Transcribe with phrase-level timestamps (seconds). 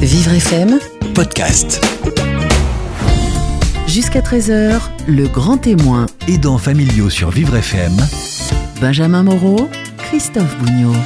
[0.00, 0.78] Vivre FM,
[1.14, 1.84] podcast.
[3.86, 6.06] jusqu'à 13h, le grand témoin.
[6.28, 7.92] Aidants familiaux sur Vivre FM.
[8.80, 9.68] Benjamin Moreau,
[9.98, 10.96] Christophe Bougnot.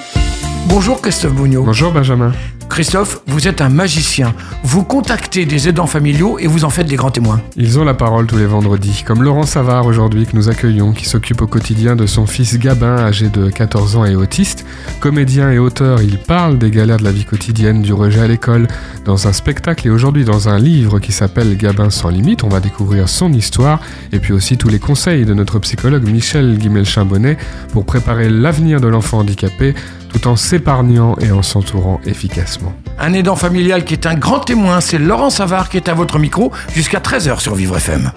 [0.68, 1.64] Bonjour Christophe Bougnot.
[1.64, 2.32] Bonjour Benjamin.
[2.74, 4.34] Christophe, vous êtes un magicien.
[4.64, 7.40] Vous contactez des aidants familiaux et vous en faites des grands témoins.
[7.56, 11.04] Ils ont la parole tous les vendredis, comme Laurent Savard aujourd'hui que nous accueillons, qui
[11.08, 14.66] s'occupe au quotidien de son fils Gabin, âgé de 14 ans et autiste.
[14.98, 18.66] Comédien et auteur, il parle des galères de la vie quotidienne, du rejet à l'école,
[19.04, 22.42] dans un spectacle et aujourd'hui dans un livre qui s'appelle Gabin sans limite.
[22.42, 23.78] On va découvrir son histoire
[24.10, 27.36] et puis aussi tous les conseils de notre psychologue Michel Guimel-Chambonnet
[27.72, 29.76] pour préparer l'avenir de l'enfant handicapé
[30.14, 32.72] tout en s'épargnant et en s'entourant efficacement.
[33.00, 36.18] Un aidant familial qui est un grand témoin, c'est Laurent Savard qui est à votre
[36.20, 38.12] micro jusqu'à 13h sur Vivre FM.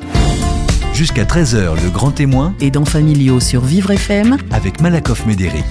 [0.94, 4.38] Jusqu'à 13h, le grand témoin Aidants familiaux sur Vivre FM.
[4.52, 5.66] avec Malakoff Médéric.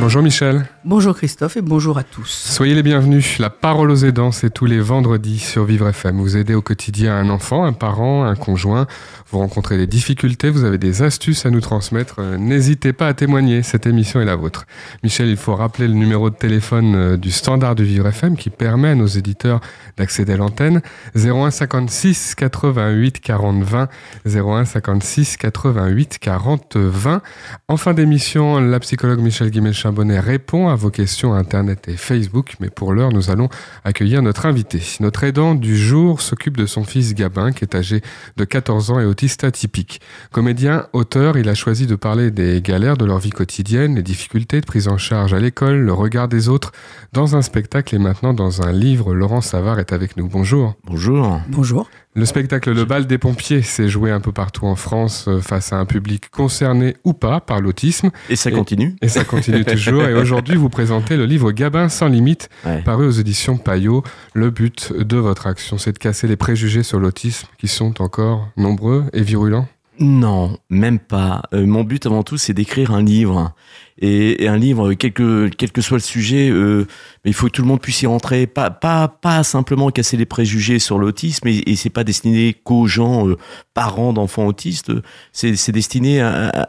[0.00, 0.66] Bonjour Michel.
[0.84, 2.28] Bonjour Christophe et bonjour à tous.
[2.28, 3.38] Soyez les bienvenus.
[3.38, 6.18] La parole aux aidants, c'est tous les vendredis sur Vivre FM.
[6.18, 8.86] Vous aidez au quotidien un enfant, un parent, un conjoint.
[9.30, 12.16] Vous rencontrez des difficultés, vous avez des astuces à nous transmettre.
[12.20, 13.62] Euh, N'hésitez pas à témoigner.
[13.62, 14.66] Cette émission est la vôtre.
[15.02, 18.50] Michel, il faut rappeler le numéro de téléphone euh, du standard du Vivre FM qui
[18.50, 19.60] permet à nos éditeurs
[19.98, 20.80] d'accéder à l'antenne.
[21.16, 23.88] 01 56 88 40 20.
[24.26, 27.20] 01 56 88 40 20.
[27.68, 32.70] En fin d'émission, la psychologue Michel Guimel-Chambonnet répond à vos questions Internet et Facebook, mais
[32.70, 33.48] pour l'heure, nous allons
[33.84, 34.80] accueillir notre invité.
[35.00, 38.00] Notre aidant du jour s'occupe de son fils Gabin, qui est âgé
[38.36, 40.00] de 14 ans et autiste atypique.
[40.32, 44.60] Comédien, auteur, il a choisi de parler des galères de leur vie quotidienne, les difficultés
[44.60, 46.72] de prise en charge à l'école, le regard des autres,
[47.12, 49.14] dans un spectacle et maintenant dans un livre.
[49.14, 50.28] Laurent Savard est avec nous.
[50.28, 50.74] Bonjour.
[50.84, 51.40] Bonjour.
[51.48, 51.90] Bonjour.
[52.14, 55.72] Le spectacle Le bal des pompiers s'est joué un peu partout en France euh, face
[55.72, 58.10] à un public concerné ou pas par l'autisme.
[58.28, 60.02] Et ça Et- continue Et ça continue toujours.
[60.04, 62.82] Et aujourd'hui, vous présentez le livre Gabin sans limite, Ouais.
[62.82, 64.02] paru aux éditions Payot.
[64.34, 68.48] Le but de votre action, c'est de casser les préjugés sur l'autisme qui sont encore
[68.56, 69.68] nombreux et virulents.
[70.00, 71.42] Non, même pas.
[71.52, 73.52] Euh, mon but avant tout, c'est d'écrire un livre.
[74.00, 76.86] Et, et un livre, quel que, quel que soit le sujet, euh,
[77.24, 78.46] mais il faut que tout le monde puisse y rentrer.
[78.46, 83.28] Pas, pas, pas simplement casser les préjugés sur l'autisme, et, c'est pas destiné qu'aux gens,
[83.28, 83.36] euh,
[83.74, 84.92] parents d'enfants autistes.
[85.32, 86.66] C'est destiné à, à-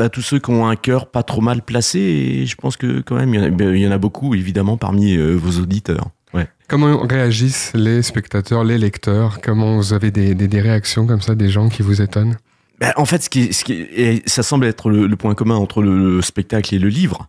[0.00, 2.00] à tous ceux qui ont un cœur pas trop mal placé.
[2.00, 4.34] Et je pense que quand même, il y en a, ben, y en a beaucoup,
[4.34, 6.08] évidemment, parmi euh, vos auditeurs.
[6.34, 6.48] Ouais.
[6.66, 9.38] Comment réagissent les spectateurs, les lecteurs?
[9.40, 12.36] Comment vous avez des- des réactions comme ça, des gens qui vous étonnent?
[12.82, 16.74] Ben, en fait, ce qui, et ça semble être le, point commun entre le spectacle
[16.74, 17.28] et le livre,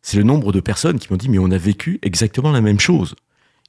[0.00, 2.80] c'est le nombre de personnes qui m'ont dit mais on a vécu exactement la même
[2.80, 3.14] chose.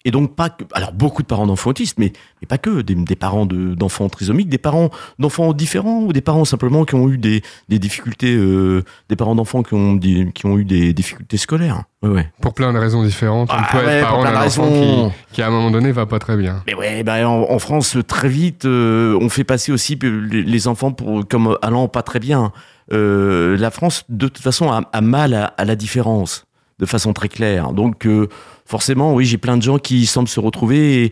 [0.05, 2.93] Et donc pas que, alors beaucoup de parents d'enfants autistes, mais, mais pas que des,
[2.95, 7.09] des parents de- d'enfants trisomiques, des parents d'enfants différents ou des parents simplement qui ont
[7.09, 10.93] eu des, des difficultés, euh, des parents d'enfants qui ont des- qui ont eu des
[10.93, 11.83] difficultés scolaires.
[12.03, 12.29] Ouais, ouais.
[12.39, 13.49] Pour plein de raisons différentes.
[13.51, 16.05] On Ah peut ouais, être parent d'un enfant qui, qui, à un moment donné, va
[16.05, 16.61] pas très bien.
[16.67, 20.67] Mais ouais, ben en, en France, très vite, euh, on fait passer aussi les, les
[20.67, 22.51] enfants pour, comme allant pas très bien.
[22.93, 26.45] Euh, la France, de toute façon, a, a mal à, à la différence,
[26.79, 27.71] de façon très claire.
[27.73, 28.27] Donc, euh,
[28.65, 31.11] forcément, oui, j'ai plein de gens qui semblent se retrouver.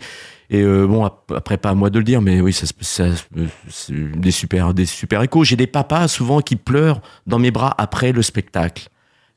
[0.49, 3.05] Et, euh, bon, ap- après, pas à moi de le dire, mais oui, ça, ça,
[3.69, 5.43] c'est des super, des super échos.
[5.43, 8.89] J'ai des papas souvent qui pleurent dans mes bras après le spectacle.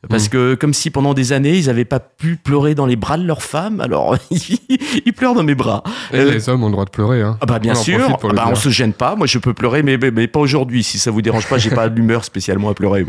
[0.09, 3.17] Parce que comme si pendant des années, ils n'avaient pas pu pleurer dans les bras
[3.19, 5.83] de leur femme, alors ils pleurent dans mes bras.
[6.13, 7.23] Et Euh, les hommes ont le droit de pleurer.
[7.23, 7.37] Hein.
[7.41, 9.17] ah bah bien On sûr, Ah bah on se gêne pas.
[9.17, 10.83] Moi je peux pleurer, mais, mais, mais pas aujourd'hui.
[10.83, 13.07] Si ça vous dérange pas, j'ai pas l'humeur spécialement à pleurer.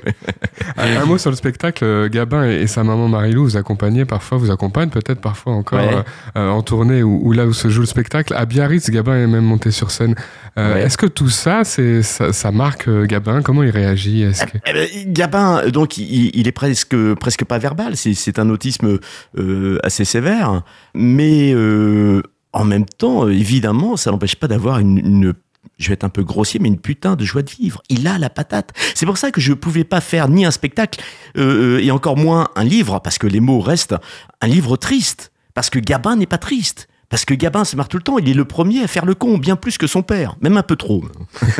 [0.78, 1.84] Un, un mot sur le spectacle.
[1.84, 5.80] euh, Gabin et, et sa maman Marilou vous accompagnaient parfois, vous accompagnent peut-être parfois encore
[5.80, 6.04] Ouais.
[6.38, 8.34] euh, en tournée ou, là où se joue le spectacle.
[8.36, 10.16] À Biarritz, Gabin est même monté sur scène.
[10.58, 10.82] Euh, Ouais.
[10.84, 13.42] Est-ce que tout ça, ça, ça marque Gabin?
[13.44, 14.26] Comment il réagit?
[14.52, 14.58] Que...
[14.66, 16.87] Eh ben, Gabin, donc il, il est presque
[17.20, 17.96] presque pas verbal.
[17.96, 19.00] C'est un autisme
[19.38, 22.22] euh, assez sévère, mais euh,
[22.54, 25.34] en même temps, évidemment, ça n'empêche pas d'avoir une,
[25.78, 27.82] je vais être un peu grossier, mais une putain de joie de vivre.
[27.90, 28.74] Il a la patate.
[28.96, 31.04] C'est pour ça que je pouvais pas faire ni un spectacle
[31.38, 33.96] euh, et encore moins un livre, parce que les mots restent
[34.42, 35.32] un livre triste.
[35.54, 36.88] Parce que Gabin n'est pas triste.
[37.10, 38.20] Parce que Gabin se marre tout le temps.
[38.20, 40.64] Il est le premier à faire le con, bien plus que son père, même un
[40.64, 41.04] peu trop.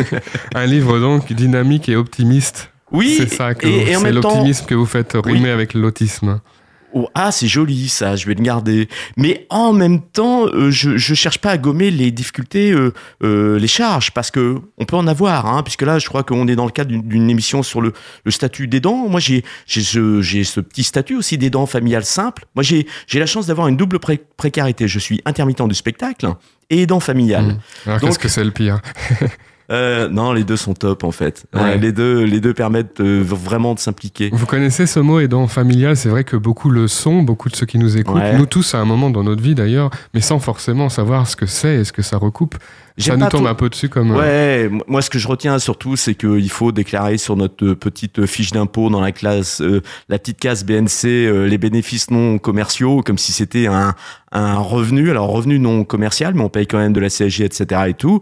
[0.56, 2.72] Un livre donc dynamique et optimiste.
[2.92, 3.16] Oui.
[3.18, 6.40] c'est ça, que c'est temps- l'optimisme que vous faites rimer avec l'autisme.
[6.94, 8.88] Oh, ah, c'est joli ça, je vais le garder.
[9.18, 12.94] Mais en même temps, euh, je, je cherche pas à gommer les difficultés, euh,
[13.24, 16.48] euh, les charges, parce que on peut en avoir, hein, puisque là, je crois qu'on
[16.48, 17.92] est dans le cadre d'une- émission sur le,
[18.24, 19.10] le statut d'aidant.
[19.10, 22.46] Moi, j'ai ce, ce petit statut aussi d'aidant familial simple.
[22.56, 22.86] Moi, j'ai
[23.20, 24.88] la chance d'avoir une double pré- précarité.
[24.88, 26.30] Je suis intermittent du spectacle
[26.70, 27.46] et aidant familial.
[27.46, 27.60] Mm.
[27.88, 28.80] Alors qu'est-ce que c'est le pire?
[29.70, 31.46] Euh, non, les deux sont top en fait.
[31.54, 31.62] Ouais.
[31.62, 34.30] Euh, les deux, les deux permettent euh, vraiment de s'impliquer.
[34.32, 37.66] Vous connaissez ce mot aidant familial, c'est vrai que beaucoup le sont, beaucoup de ceux
[37.66, 38.38] qui nous écoutent, Ouais.
[38.38, 41.46] nous tous à un moment dans notre vie d'ailleurs, mais sans forcément savoir ce que
[41.46, 42.56] c'est et ce que ça recoupe.
[42.98, 44.12] Ça nous tombe un peu dessus comme...
[44.14, 44.18] euh,
[44.70, 48.26] Ouais, moi ce que je retiens surtout, c'est qu'il faut déclarer sur notre euh, petite
[48.26, 53.02] fiche d'impôt dans la classe, euh, la petite case BNC, euh, les bénéfices non commerciaux,
[53.06, 53.94] comme si c'était un,
[54.32, 55.12] un revenu.
[55.12, 57.82] Alors revenu non commercial, mais on paye quand même de la CSG, etc.
[57.90, 58.20] et tout.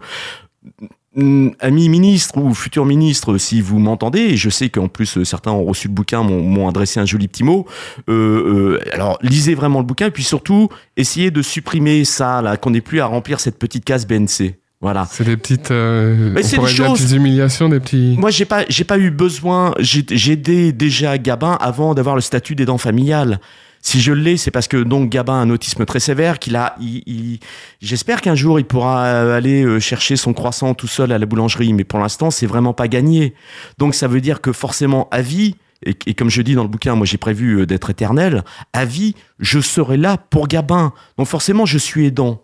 [1.18, 5.24] Hum, Amis ministres ou futurs ministres, si vous m'entendez, et je sais qu'en plus euh,
[5.24, 7.64] certains ont reçu le bouquin, m'ont m'ont adressé un joli petit mot.
[8.10, 10.68] Euh, euh, alors lisez vraiment le bouquin, et puis surtout
[10.98, 14.56] essayez de supprimer ça, là, qu'on n'ait plus à remplir cette petite case BNC.
[14.82, 15.08] Voilà.
[15.10, 18.14] C'est des petites, euh, Mais on des choses- petites humiliations, des petits...
[18.18, 19.72] Moi, j'ai pas, j'ai pas eu besoin.
[19.78, 23.40] J'ai j'ai aidé déjà Gabin avant d'avoir le statut d'aidant familial.
[23.86, 26.74] Si je l'ai, c'est parce que donc Gabin a un autisme très sévère, qu'il a.
[26.80, 27.38] il- il-
[27.80, 31.24] J'espère qu'un jour il pourra euh, aller euh, chercher son croissant tout seul à la
[31.26, 33.32] boulangerie, mais pour l'instant, c'est vraiment pas gagné.
[33.78, 35.54] Donc ça veut dire que forcément, à vie.
[35.84, 38.42] Et, comme je dis dans le bouquin, moi j'ai prévu euh, d'être éternel.
[38.72, 40.92] À vie, je serai là pour Gabin.
[41.16, 42.42] Donc forcément, je suis aidant.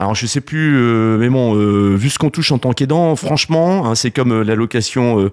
[0.00, 3.14] Alors je sais plus, euh, mais bon, euh, vu ce qu'on touche en tant qu'aidant,
[3.14, 5.30] franchement, hein, c'est comme euh, l'allocation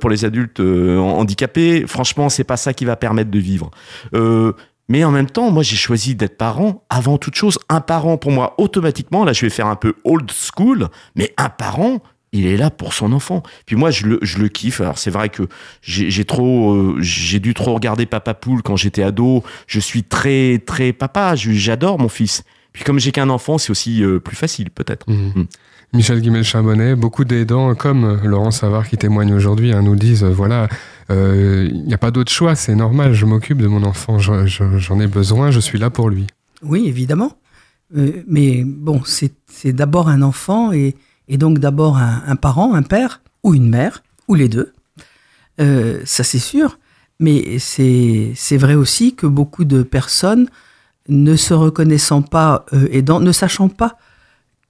[0.00, 1.84] pour les adultes handicapés.
[1.86, 3.70] Franchement, c'est pas ça qui va permettre de vivre.
[4.88, 7.58] Mais en même temps, moi, j'ai choisi d'être parent avant toute chose.
[7.68, 11.48] Un parent, pour moi, automatiquement, là, je vais faire un peu old school, mais un
[11.48, 12.00] parent,
[12.32, 13.42] il est là pour son enfant.
[13.64, 14.80] Puis moi, je le, je le kiffe.
[14.80, 15.44] Alors c'est vrai que
[15.82, 19.42] j'ai trop, euh, j'ai dû trop regarder Papa Poule quand j'étais ado.
[19.66, 21.34] Je suis très, très papa.
[21.34, 22.44] J'adore mon fils.
[22.72, 25.08] Puis comme j'ai qu'un enfant, c'est aussi euh, plus facile peut-être.
[25.08, 25.32] Mhm.
[25.34, 25.46] Mm.
[25.92, 30.30] Michel Guimel-Charbonnet, beaucoup d'aidants, comme euh, Laurent Savard qui témoigne aujourd'hui, hein, nous disent, euh,
[30.30, 30.68] voilà,
[31.10, 34.46] euh, il n'y a pas d'autre choix, c'est normal, je m'occupe de mon enfant, je-
[34.46, 36.26] je- j'en ai besoin, je suis là pour lui.
[36.62, 37.32] Oui, évidemment.
[38.26, 40.96] Mais bon, c'est d'abord un enfant et,
[41.28, 44.72] et donc d'abord un, parent, un père ou une mère, ou les deux.
[45.58, 46.80] Ça, c'est sûr.
[47.20, 50.48] Mais c'est vrai aussi que beaucoup de personnes,
[51.08, 53.96] ne se reconnaissant pas aidant, ne sachant pas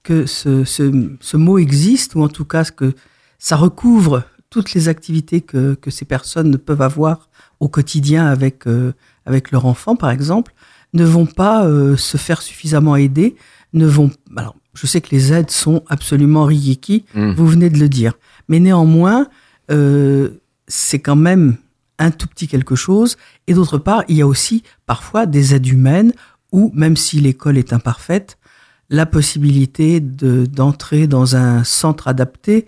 [0.07, 0.83] que ce, ce,
[1.19, 2.93] ce mot existe, ou en tout cas que
[3.39, 8.93] ça recouvre toutes les activités que, que ces personnes peuvent avoir au quotidien avec, euh,
[9.25, 10.53] avec leur enfant, par exemple,
[10.93, 13.35] ne vont pas euh, se faire suffisamment aider,
[13.73, 14.09] ne vont...
[14.37, 17.33] Alors, je sais que les aides sont absolument rikiki, Mm.
[17.33, 18.13] vous venez de le dire,
[18.47, 19.27] mais néanmoins,
[19.71, 20.29] euh,
[20.69, 21.57] c'est quand même
[21.99, 23.17] un tout petit quelque chose,
[23.47, 26.13] et d'autre part, il y a aussi parfois des aides humaines
[26.53, 28.37] où, même si l'école est imparfaite,
[28.89, 32.67] la possibilité de d'entrer dans un centre adapté,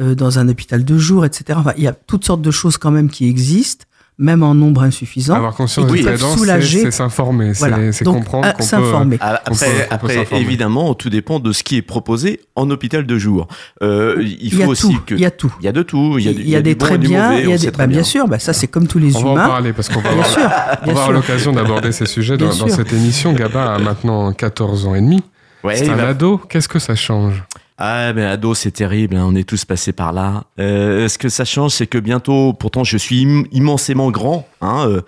[0.00, 1.58] euh, dans un hôpital de jour, etc.
[1.60, 3.84] Enfin, il y a toutes sortes de choses quand même qui existent,
[4.16, 5.34] même en nombre insuffisant.
[5.34, 6.80] Avoir conscience et de qui peuvent soulager.
[6.82, 7.92] c'est s'informer, c'est Voilà.
[7.92, 8.62] c'est Donc, comprendre qu'on peut...
[8.64, 9.16] s'informer.
[9.20, 12.40] Ah, On peut- Après, on peut après évidemment, tout dépend de ce qui est proposé
[12.56, 13.46] en hôpital de jour.
[13.82, 15.00] Euh, il Il faut y a aussi tout.
[15.06, 15.54] que Il y a tout.
[15.60, 16.16] il y a de tout.
[16.18, 17.44] Il y a, Il y a du des bon et très du bien, mauvais, il
[17.44, 19.20] y on a des, très bah, bien sûr, bah, ça c'est comme tous les On
[19.22, 19.46] va en humains.
[19.48, 20.26] parler parce qu'on va avoir,
[20.86, 23.34] on avoir l'occasion d'aborder ces sujets dans, cette émission.
[23.34, 25.22] Gabin a maintenant 14 ans et demi.
[25.64, 27.42] Ouais, c'est un va- ado, qu'est-ce que ça change
[27.78, 29.16] Ah, mais ado, c'est terrible.
[29.16, 30.44] hein, on est tous passés par là.
[30.58, 34.48] Euh, ce que ça change, c'est que bientôt, pourtant, je suis im- immensément grand.
[34.60, 35.00] Hein, euh,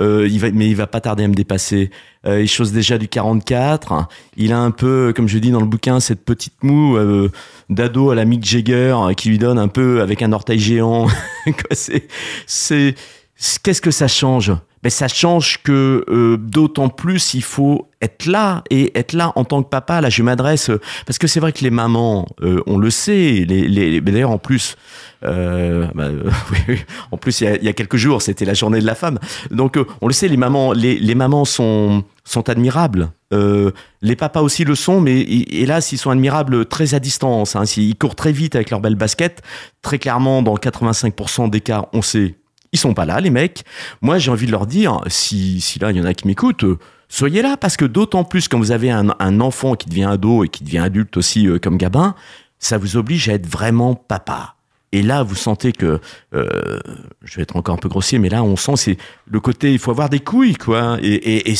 [0.00, 1.90] euh, il va, mais il va pas tarder à me dépasser.
[2.26, 4.08] Euh, il chose déjà du 44.
[4.36, 7.30] Il a un peu, comme je dis dans le bouquin, cette petite moue euh,
[7.70, 11.06] d'ado à la Mick Jagger qui lui donne un peu avec un orteil géant.
[11.72, 12.08] C'est,
[12.46, 12.94] c'est-
[13.62, 14.52] qu'est-ce que ça change?
[14.82, 19.44] Ben, ça change que euh, d'autant plus il faut être là et être là en
[19.44, 20.00] tant que papa.
[20.00, 23.44] Là, je m'adresse euh, parce que c'est vrai que les mamans, euh, on le sait.
[23.48, 24.76] Les, les, d'ailleurs, en plus,
[25.24, 26.30] euh, bah, euh,
[26.68, 26.78] oui,
[27.10, 29.18] en plus, il y, a, y a quelques jours, c'était la journée de la femme.
[29.50, 33.10] Donc, euh, on le sait, les mamans, les, les mamans sont sont admirables.
[33.30, 37.56] Les papas aussi le sont, mais hélas, ils sont admirables très à distance.
[37.56, 37.64] Hein.
[37.78, 39.40] Ils courent très vite avec leurs belles baskets.
[39.80, 42.34] Très clairement, dans 85% des cas, on sait,
[42.72, 43.64] ils sont pas là, les mecs.
[44.02, 46.64] Moi, j'ai envie de leur dire, si, si là, il y en a qui m'écoutent,
[46.64, 50.04] euh, soyez là, parce que d'autant plus quand vous avez un, un enfant qui devient
[50.04, 52.14] ado et qui devient adulte aussi, euh, comme Gabin,
[52.58, 54.54] ça vous oblige à être vraiment papa.
[54.90, 56.00] Et là, vous sentez que,
[56.34, 56.80] euh,
[57.22, 58.96] je vais être encore un peu grossier, mais là, on sent c'est
[59.30, 60.96] le côté, il faut avoir des couilles, quoi.
[61.02, 61.56] Et, et, et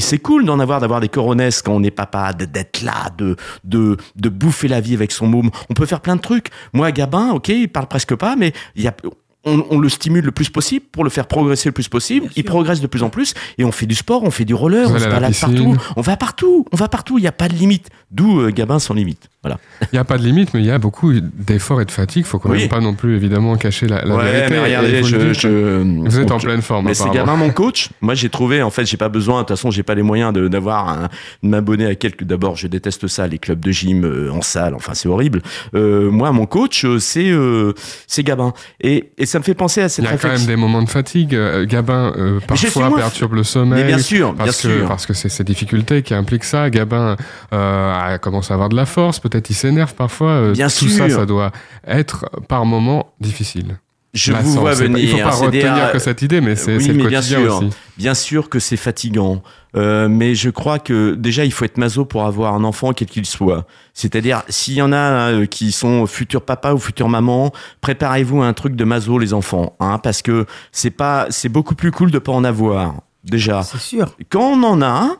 [0.00, 3.96] c'est cool d'en avoir, d'avoir des coronesses quand on est papa, d'être là, de, de,
[4.16, 5.50] de bouffer la vie avec son môme.
[5.70, 6.48] On peut faire plein de trucs.
[6.72, 8.96] Moi, Gabin, ok, il parle presque pas, mais il y a,
[9.44, 12.22] on, on le stimule le plus possible pour le faire progresser le plus possible.
[12.26, 12.50] Bien Il sûr.
[12.50, 14.98] progresse de plus en plus et on fait du sport, on fait du roller, on
[14.98, 15.76] se balade partout.
[15.96, 17.18] On va partout, on va partout.
[17.18, 17.88] Il n'y a pas de limite.
[18.10, 19.28] D'où euh, Gabin sans limite.
[19.44, 19.50] Il
[19.94, 22.22] n'y a pas de limite, mais il y a beaucoup d'efforts et de fatigue.
[22.24, 22.68] Il faut quand Oui.
[22.68, 24.52] pas non plus, évidemment, cacher la, la ouais, vérité.
[24.52, 27.10] mais regardez, je, je- Vous êtes en pleine forme, Mais c'est.
[27.10, 27.88] Gabin mon coach.
[28.02, 29.38] Moi, j'ai trouvé, en fait, j'ai pas besoin.
[29.38, 31.08] De toute façon, j'ai pas les moyens de- d'avoir un-
[31.42, 32.22] de m'abonner à quelques.
[32.22, 34.74] D'abord, je déteste ça, les clubs de gym euh, en salle.
[34.76, 35.42] Enfin, c'est horrible.
[35.74, 37.72] Euh, moi, mon coach, c'est euh,
[38.06, 38.52] c'est Gabin.
[38.80, 40.46] Et, et ça me fait penser à cette Il y a quand même réflexion.
[40.48, 41.34] des moments de fatigue.
[41.34, 43.80] Euh, Gabin, euh, parfois, perturbe le sommeil.
[43.82, 44.88] Mais bien sûr, bien Parce que, sûr.
[44.88, 46.68] parce que c'est ces difficultés qui impliquent ça.
[46.68, 47.16] Gabin
[47.54, 50.52] euh, a commencé à avoir de la force, peut-être il s'énerve parfois.
[50.52, 50.90] Bien tout sûr.
[50.90, 51.50] ça, ça doit
[51.86, 53.78] être par moments difficile.
[54.14, 54.98] Je La vous vois c'est pas- venir.
[55.04, 57.18] Il faut pas c'est-à-dire, retenir que cette idée, mais c'est oui, c'est le mais bien
[57.20, 57.56] quotidien sûr.
[57.56, 57.70] aussi.
[57.96, 59.42] Bien sûr que c'est fatigant,
[59.74, 63.08] euh, mais je crois que déjà il faut être maso pour avoir un enfant quel
[63.08, 63.66] qu'il soit.
[63.94, 68.46] C'est-à-dire s'il y en a euh, qui sont futurs papa ou futurs maman, préparez-vous à
[68.46, 72.10] un truc de maso les enfants, hein, parce que c'est pas, c'est beaucoup plus cool
[72.10, 73.62] de pas en avoir déjà.
[73.62, 74.14] C'est sûr.
[74.28, 75.16] Quand on en a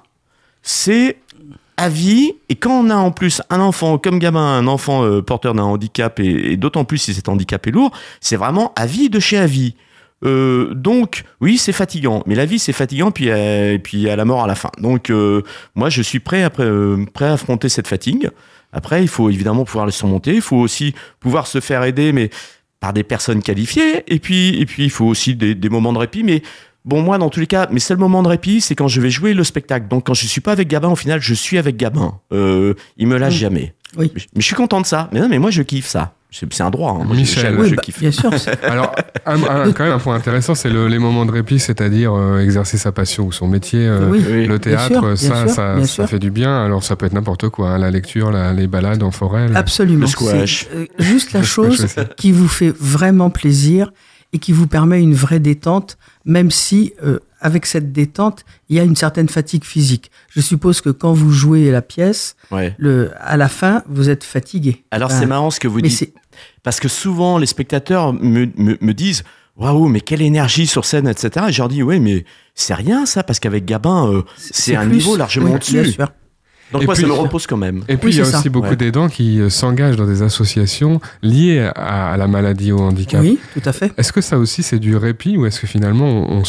[0.64, 1.16] c'est
[1.82, 5.20] à vie, et quand on a en plus un enfant comme gamin, un enfant euh,
[5.20, 9.10] porteur d'un handicap, et, d'autant plus si cet handicap est lourd, c'est vraiment à vie
[9.10, 9.74] de chez à vie.
[10.24, 14.14] Euh, donc oui c'est fatigant mais la vie c'est fatigant puis euh, et puis à
[14.14, 15.42] la mort à la fin donc euh,
[15.74, 18.30] moi je suis prêt euh, prêt à affronter cette fatigue
[18.72, 22.30] après il faut évidemment pouvoir le surmonter il faut aussi pouvoir se faire aider mais
[22.78, 25.98] par des personnes qualifiées et puis et puis il faut aussi des, des moments de
[25.98, 26.44] répit mais
[26.84, 29.10] bon moi dans tous les cas mes seuls moments de répit c'est quand je vais
[29.10, 31.76] jouer le spectacle donc quand je suis pas avec Gabin au final je suis avec
[31.76, 33.38] Gabin euh, il me lâche Mm.
[33.38, 34.10] jamais Oui.
[34.14, 36.62] mais, mais je suis content de ça mais non mais moi je kiffe ça c'est
[36.62, 37.04] un droit hein.
[37.04, 37.56] Moi, je- Michel.
[37.60, 38.30] Oui, je bah, kiffe bien sûr.
[38.62, 38.94] Alors,
[39.26, 42.40] un, un- quand même un point intéressant, c'est le- les moments de répit, c'est-à-dire euh,
[42.40, 43.86] exercer sa passion ou son métier.
[43.86, 44.24] euh, oui.
[44.26, 44.46] Oui.
[44.46, 46.64] Le théâtre, bien ça, sûr, ça, ça fait du bien.
[46.64, 49.46] Alors, ça peut être n'importe quoi, hein, la lecture, la- les balades en forêt.
[49.48, 50.00] le- Absolument.
[50.00, 50.68] Le squash.
[50.74, 51.86] Euh, juste la chose
[52.16, 53.92] qui vous fait vraiment plaisir
[54.32, 58.80] et qui vous permet une vraie détente, même si euh, avec cette détente, il y
[58.80, 60.10] a une certaine fatigue physique.
[60.30, 64.24] Je suppose que quand vous jouez la pièce, ouais le, à la fin, vous êtes
[64.24, 64.84] fatigué.
[64.90, 66.14] alors Enfin, c'est marrant ce que vous dites
[66.62, 69.24] Parce que souvent, les spectateurs me, me, me disent
[69.58, 71.46] Waouh, mais quelle énergie sur scène, etc.
[71.48, 72.24] Et je leur dis Oui, mais
[72.54, 75.94] c'est rien ça, parce qu'avec Gabin, euh, c'est un plus- niveau largement oui, au-dessus.
[76.72, 77.84] Donc, Et moi, puis- ça me repose quand même.
[77.88, 78.48] Et puis, Oui, il y a aussi ça.
[78.50, 78.76] beaucoup Ouais.
[78.76, 83.20] d'aidants qui euh, s'engagent dans des associations liées à, à la maladie ou au handicap.
[83.20, 83.92] Oui, tout à fait.
[83.98, 86.06] Est-ce que ça aussi, c'est du répit ou est-ce que finalement,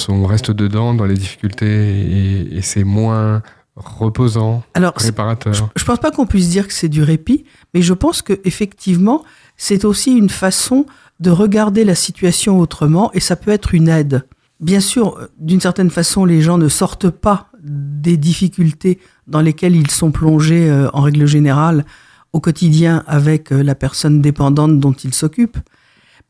[0.10, 3.42] on, reste dedans dans les difficultés et, et c'est moins
[3.76, 5.54] reposant, Alors, réparateur?
[5.54, 8.40] je, je pense pas qu'on puisse dire que c'est du répit, mais je pense que
[8.46, 9.24] effectivement,
[9.58, 10.86] c'est aussi une façon
[11.20, 14.26] de regarder la situation autrement et ça peut être une aide.
[14.60, 19.76] Bien sûr, euh, d'une certaine façon, les gens ne sortent pas des difficultés dans lesquelles
[19.76, 21.86] ils sont plongés euh, en règle générale
[22.34, 25.60] au quotidien avec euh, la personne dépendante dont ils s'occupent,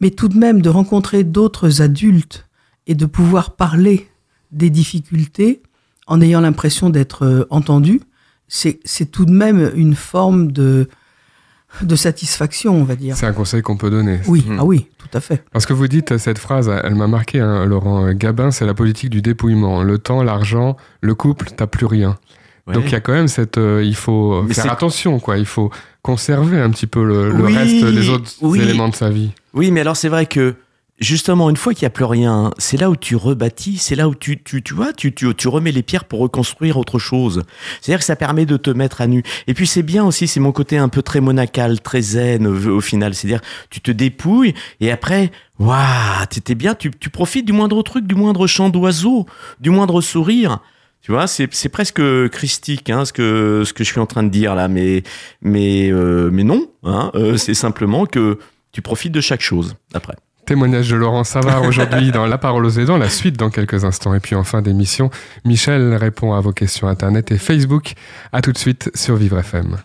[0.01, 2.47] mais tout de même de rencontrer d'autres adultes
[2.87, 4.09] et de pouvoir parler
[4.51, 5.61] des difficultés
[6.07, 8.01] en ayant l'impression d'être euh, entendu,
[8.47, 10.89] c'est c'est tout de même une forme de,
[11.81, 13.15] de satisfaction, on va dire.
[13.15, 14.19] C'est un conseil qu'on peut donner.
[14.27, 14.57] Oui, Mhm.
[14.59, 15.43] ah oui, tout à fait.
[15.53, 19.09] Parce que vous dites cette phrase, elle m'a marqué, hein, Laurent Gabin, c'est la politique
[19.09, 19.81] du dépouillement.
[19.81, 22.17] Le temps, l'argent, le couple, t'as plus rien.
[22.67, 22.73] Ouais.
[22.75, 25.37] Donc il y a quand même cette, euh, il faut Mais faire attention, quoi.
[25.37, 25.69] Il faut
[26.01, 28.61] conserver un petit peu le, le Oui, reste des autres oui.
[28.61, 29.31] éléments de sa vie.
[29.53, 30.55] Oui, mais alors c'est vrai que
[30.99, 34.07] justement, une fois qu'il n'y a plus rien, c'est là où tu rebâtis, c'est là
[34.07, 37.43] où tu, tu, tu vois, tu, tu, tu remets les pierres pour reconstruire autre chose.
[37.81, 39.23] C'est-à-dire que ça permet de te mettre à nu.
[39.47, 42.77] Et puis c'est bien aussi, c'est mon côté un peu très monacal, très zen au,
[42.77, 43.13] au final.
[43.13, 48.07] C'est-à-dire, tu te dépouilles et après, waouh, t'étais bien, tu, tu profites du moindre truc,
[48.07, 49.25] du moindre chant d'oiseau,
[49.59, 50.59] du moindre sourire.
[51.03, 54.23] Tu vois, c'est c'est presque christique, hein, ce que ce que je suis en train
[54.23, 55.03] de dire là, mais
[55.41, 58.39] mais euh, mais non, hein, euh, c'est simplement que
[58.71, 60.15] tu profites de chaque chose après.
[60.45, 64.13] Témoignage de Laurent Savard aujourd'hui dans La Parole aux aidants, la suite dans quelques instants.
[64.13, 65.09] Et puis en fin d'émission,
[65.43, 67.93] Michel répond à vos questions Internet et Facebook.
[68.31, 69.77] À tout de suite sur Vivre FM.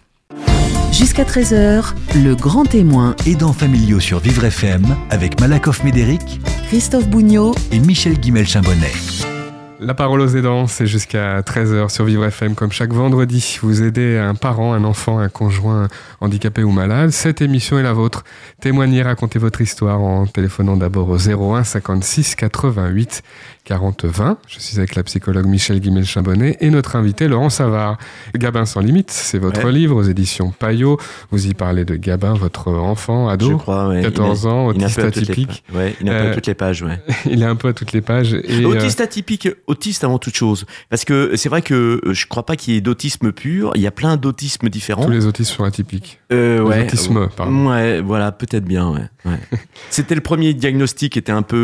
[0.93, 7.55] Jusqu'à 13h, le grand témoin, Aidants familiaux sur Vivre FM avec Malakoff Médéric Christophe Bougnot,
[7.73, 9.38] et Michel Guimel-Chambonnet.
[9.81, 13.61] La parole aux aidants, c'est jusqu'à 13h sur Vivre FM, comme chaque vendredi.
[13.63, 15.87] Vous aidez un parent, un enfant, un conjoint
[16.21, 17.11] handicapé ou malade.
[17.11, 18.25] Cette émission est la vôtre.
[18.61, 23.23] Témoignez, racontez votre histoire en téléphonant d'abord au 01 56 88
[23.69, 24.39] 40 20.
[24.49, 27.99] Je suis avec la psychologue Michel Guimel-Chambonnet et notre invité Laurent Savard.
[28.35, 29.73] Gabin sans limite, c'est votre Ouais.
[29.73, 30.97] livre aux éditions Payot.
[31.31, 34.01] Vous y parlez de Gabin, votre enfant, Je ado, crois, ouais.
[34.01, 35.63] 14 ans, Il autiste atypique.
[35.75, 36.99] Ouais, il est un peu Euh, à toutes les pages, ouais.
[37.31, 38.33] Il est un peu à toutes les pages.
[38.33, 40.65] Et, euh, Autiste atypique, autiste avant toute chose.
[40.89, 43.73] Parce que c'est vrai que euh, je crois pas qu'il y ait d'autisme pur.
[43.75, 45.05] Il y a plein d'autismes différents.
[45.05, 46.21] tous les autistes sont atypiques.
[46.33, 47.69] Euh, Les autismes, pardon.
[47.71, 49.11] Ouais, voilà, peut-être bien.
[49.91, 51.57] C'était le premier diagnostic qui était un peu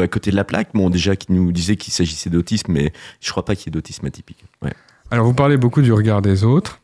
[0.00, 0.70] euh, à côté de la plaque.
[0.74, 3.76] Bon, déjà, qui nous disait qu'il s'agissait d'autisme, mais je crois pas qu'il y ait
[3.78, 4.44] d'autisme atypique.
[5.10, 6.80] Alors, vous parlez beaucoup du regard des autres.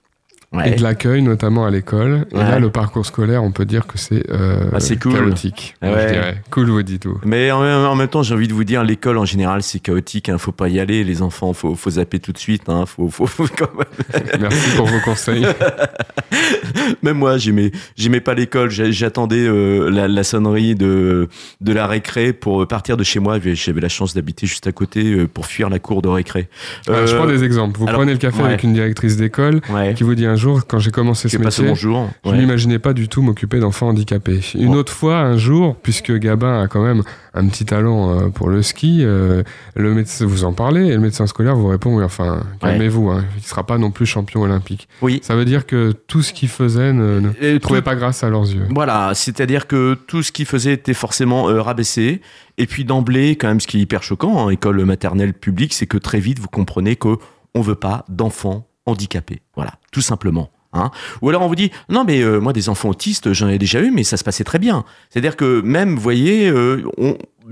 [0.52, 0.72] Ouais.
[0.72, 2.24] et de l'accueil, notamment à l'école.
[2.32, 5.12] Et là, le parcours scolaire, on peut dire que c'est euh, Ah, cool.
[5.12, 5.74] chaotique.
[5.82, 6.08] moi, Ouais.
[6.08, 6.42] Je dirais.
[6.50, 7.18] Cool, vous dites tout.
[7.24, 10.28] Mais en, en même temps, j'ai envie de vous dire, l'école en général, c'est chaotique.
[10.28, 11.52] Hein, faut pas y aller, les enfants.
[11.52, 12.68] Faut, faut zapper tout de suite.
[12.68, 15.44] Hein, faut, faut, faut quand même- Merci pour vos conseils.
[17.02, 18.70] Même moi, j'aimais, j'aimais pas l'école.
[18.70, 21.28] J'a- J'attendais euh, la, la sonnerie de,
[21.60, 23.38] de la récré pour partir de chez moi.
[23.42, 26.48] J'avais la chance d'habiter juste à côté euh, pour fuir la cour de récré.
[26.88, 27.78] Euh, je Euh, prends des exemples.
[27.78, 29.60] Vous alors, prenez le café avec une directrice d'école
[29.96, 31.74] qui vous dit un jour, quand j'ai commencé ce métier.
[31.74, 34.40] Je n'imaginais pas du tout m'occuper d'enfants handicapés.
[34.54, 37.02] Une autre fois, un jour, puisque Gabin a quand même
[37.34, 39.42] un petit talent euh, pour le ski, euh,
[39.74, 43.24] le médecin vous en parlez et le médecin scolaire vous répond oui, enfin, calmez-vous, hein,
[43.36, 44.88] il ne sera pas non plus champion olympique.
[45.02, 45.20] Oui.
[45.22, 48.24] Ça veut dire que tout ce qu'il faisait ne, ne Et trouvait tout- pas grâce
[48.24, 48.66] à leurs yeux.
[48.74, 52.20] Voilà, c'est-à-dire que tout ce qu'il faisait était forcément euh, rabaissé.
[52.58, 55.86] Et puis d'emblée, quand même, ce qui est hyper choquant en école maternelle publique, c'est
[55.86, 57.16] que très vite, vous comprenez que
[57.54, 59.42] on veut pas d'enfants handicapés.
[59.54, 60.50] Voilà, tout simplement.
[60.72, 60.90] Hein.
[61.22, 63.80] Ou alors on vous dit non mais euh, moi des enfants autistes j'en ai déjà
[63.80, 64.84] eu mais ça se passait très bien.
[65.10, 66.82] C'est-à-dire que même vous voyez euh,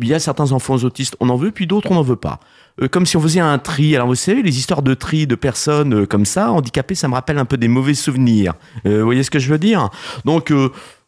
[0.00, 2.40] il y a certains enfants autistes on en veut puis d'autres on n'en veut pas.
[2.82, 3.94] Euh, comme si on faisait un tri.
[3.94, 7.38] Alors vous savez les histoires de tri de personnes comme ça handicapées ça me rappelle
[7.38, 8.54] un peu des mauvais souvenirs.
[8.84, 9.88] Vous voyez ce que je veux dire?
[10.24, 10.52] Donc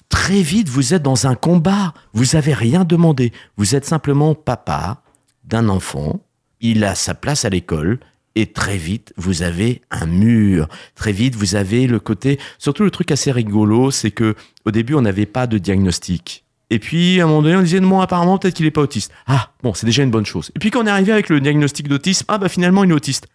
[0.09, 1.93] très vite, vous êtes dans un combat.
[2.13, 3.33] Vous avez rien demandé.
[3.57, 5.03] Vous êtes simplement papa
[5.45, 6.21] d'un enfant.
[6.61, 7.99] Il a sa place à l'école.
[8.39, 10.69] Et très vite, vous avez un mur.
[10.95, 12.39] Très vite, vous avez le côté.
[12.59, 14.35] Surtout le truc assez rigolo, c'est que
[14.67, 16.45] au début, on n'avait pas de diagnostic.
[16.69, 19.11] Et puis, à un moment donné, on disait, bon, apparemment, peut-être qu'il n'est pas autiste.
[19.27, 20.51] Ah, bon, c'est déjà une bonne chose.
[20.55, 22.95] Et puis, quand on est arrivé avec le diagnostic d'autisme, ah, bah, finalement, il est
[22.95, 23.27] autiste.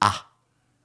[0.00, 0.26] Ah.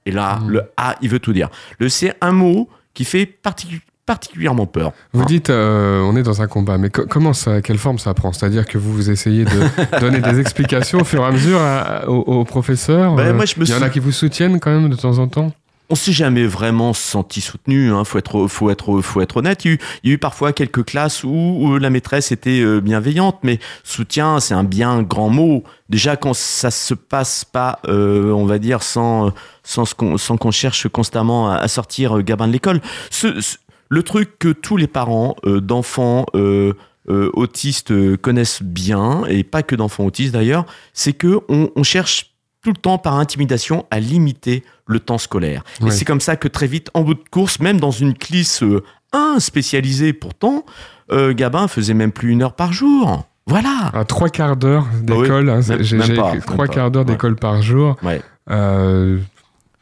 [0.05, 0.49] Et là, Mm.
[0.49, 1.49] le A, il veut tout dire.
[1.79, 4.93] Le C, un mot qui fait particu- particulièrement peur.
[5.13, 5.25] Vous Hein.
[5.27, 8.33] dites, euh, on est dans un combat, mais co- comment ça, quelle forme ça prend?
[8.33, 9.51] C'est-à-dire que vous, vous essayez de
[10.01, 13.45] donner des explications au fur et à mesure à- aux, aux professeurs Bah, euh, moi,
[13.45, 15.51] je me Il y en a qui vous soutiennent quand même de temps en temps?
[15.89, 17.93] On s'est jamais vraiment senti soutenu.
[17.93, 19.63] Hein, faut être, faut être, faut être honnête.
[19.63, 22.33] Il y, a eu, il y a eu parfois quelques classes où, où la maîtresse
[22.33, 25.63] était euh, bienveillante, mais soutien, c'est un bien grand mot.
[25.87, 29.31] Déjà quand ça se passe pas, euh, on va dire sans,
[29.63, 32.81] sans, qu'on- sans qu'on cherche constamment à, sortir Gabin de l'école.
[33.09, 33.55] Ce, ce-
[33.89, 36.73] le truc que tous les parents euh, d'enfants euh,
[37.09, 42.33] euh, autistes connaissent bien, et pas que d'enfants autistes d'ailleurs, c'est que on, on cherche
[42.61, 45.63] tout le temps par intimidation à limiter le temps scolaire.
[45.85, 48.61] Et c'est comme ça que très vite, en bout de course, même dans une clisse
[48.63, 50.65] euh, 1 spécialisée pourtant,
[51.09, 53.23] Gabin faisait même plus une heure par jour.
[53.45, 53.91] Voilà.
[53.93, 56.41] À trois quarts d'heure Ah oui, d'école, hein, même- j'ai même j'ai pas, écrit même
[56.45, 57.11] trois quarts d'heure Ouais.
[57.13, 57.95] d'école par jour.
[58.03, 58.21] Ouais.
[58.49, 59.17] Euh,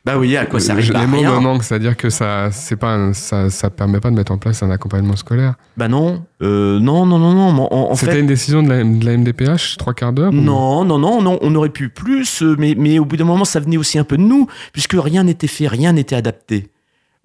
[0.05, 2.93] Bah oui, à quoi ça arrive les mots me manquent, c'est-à-dire que ça, c'est pas,
[2.93, 5.55] un- ça, ça permet pas de mettre en place un accompagnement scolaire.
[5.77, 7.67] Bah non, euh, non, non, non, non.
[7.73, 10.35] En, en C'était fait, une décision de la, de la MDPH, trois quarts d'heure ou-
[10.35, 13.45] Non, non, non, non, on aurait pu plus, euh, mais, mais au bout d'un moment,
[13.45, 16.69] ça venait aussi un peu de nous, puisque rien n'était fait, rien n'était adapté.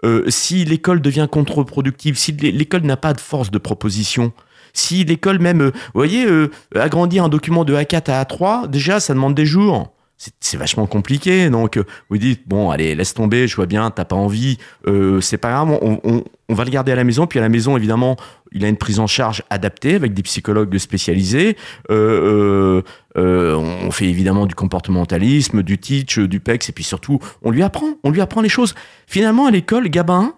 [0.03, 4.33] Euh, si l'école devient contre-productive, si l'é- l'école n'a pas de force de proposition,
[4.73, 9.13] si l'école même, vous voyez, euh, agrandir un document de A4 à A3, déjà, ça
[9.13, 9.93] demande des jours.
[10.41, 14.05] C'est- vachement compliqué, donc euh, vous dites bon allez laisse tomber, je vois bien, t'as
[14.05, 17.27] pas envie, euh, c'est pas grave, on, on- on va le garder à la maison,
[17.27, 18.17] puis à la maison évidemment
[18.53, 21.57] il a une prise en charge adaptée avec des psychologues spécialisés,
[21.91, 22.83] euh, euh,
[23.17, 27.51] euh, on fait évidemment du comportementalisme, du teach, euh, du PEX, et puis surtout, on
[27.51, 28.75] lui apprend, on lui apprend les choses.
[29.07, 30.35] Finalement, à l'école, Gabin,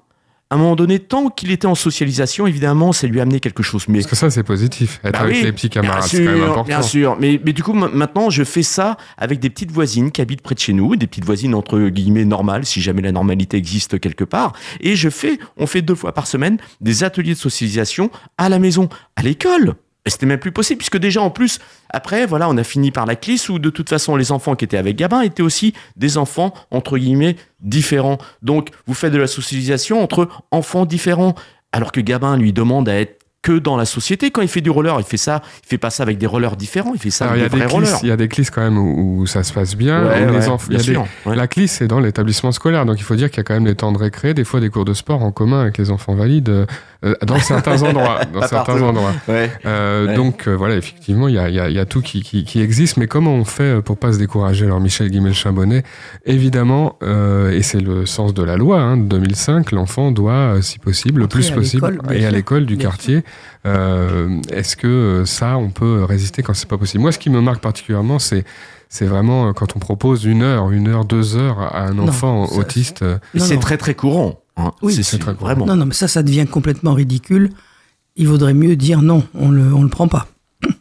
[0.52, 3.62] à un moment donné, tant qu'il était en socialisation, évidemment, ça lui a amené quelque
[3.62, 3.86] chose.
[3.88, 5.00] Mais Parce que ça, c'est positif.
[5.02, 6.64] Être Bah avec oui, les petits camarades, c'est quand même important.
[6.64, 10.10] Bien sûr, mais, mais du coup, ma- maintenant, je fais ça avec des petites voisines
[10.10, 13.12] qui habitent près de chez nous, des petites voisines entre guillemets normales, si jamais la
[13.12, 14.52] normalité existe quelque part.
[14.80, 18.58] Et je fais, on fait deux fois par semaine des ateliers de socialisation à la
[18.58, 19.74] maison, à l'école.
[20.04, 21.60] Et c'était même plus possible, puisque déjà en plus,
[21.90, 24.64] après, voilà, on a fini par la clisse où de toute façon, les enfants qui
[24.64, 28.18] étaient avec Gabin étaient aussi des enfants, entre guillemets, différents.
[28.42, 31.34] Donc, vous faites de la socialisation entre enfants différents.
[31.70, 34.30] Alors que Gabin lui demande à être que dans la société.
[34.30, 36.56] Quand il fait du roller, il fait ça, il fait pas ça avec des rollers
[36.56, 38.04] différents, il fait ça Alors, il y a avec des des vrais clisses, rollers.
[38.04, 40.04] il y a des clisses quand même où, où ça se passe bien.
[40.06, 41.36] Ouais, où les enfants, il y bien a des- ouais.
[41.36, 42.86] La clisse, c'est dans l'établissement scolaire.
[42.86, 44.60] Donc, il faut dire qu'il y a quand même les temps de récré, des fois
[44.60, 46.66] des cours de sport en commun avec les enfants valides, euh,
[47.04, 48.20] euh, dans certains endroits.
[48.32, 49.12] Dans certains endroits.
[49.28, 49.50] Ouais.
[49.66, 50.14] Euh, Ouais.
[50.14, 52.22] Donc, euh, voilà, effectivement, il y a, il y a- il y a tout qui,
[52.22, 52.96] qui, qui existe.
[52.96, 54.66] Mais comment on fait pour pas se décourager?
[54.66, 55.82] Alors, Michel Guimel-Chambonnet,
[56.26, 60.78] évidemment, euh, et c'est le sens de la loi hein, de 2005, l'enfant doit, si
[60.78, 63.22] possible, le plus possible, et à l'école du quartier.
[63.66, 67.02] Euh, Est-ce que euh, ça, on peut résister quand c'est pas possible?
[67.02, 68.44] Moi, ce qui me marque particulièrement, c'est
[68.88, 72.46] c'est vraiment euh, quand on propose une heure, une heure, deux heures à un enfant
[72.52, 73.04] autiste.
[73.36, 74.40] c'est très très courant.
[74.56, 74.72] hein.
[74.82, 75.46] Oui, c'est très courant.
[75.46, 75.66] vraiment.
[75.66, 77.50] Non, non, mais ça, ça devient complètement ridicule.
[78.16, 80.26] Il vaudrait mieux dire non, on le, on le prend pas.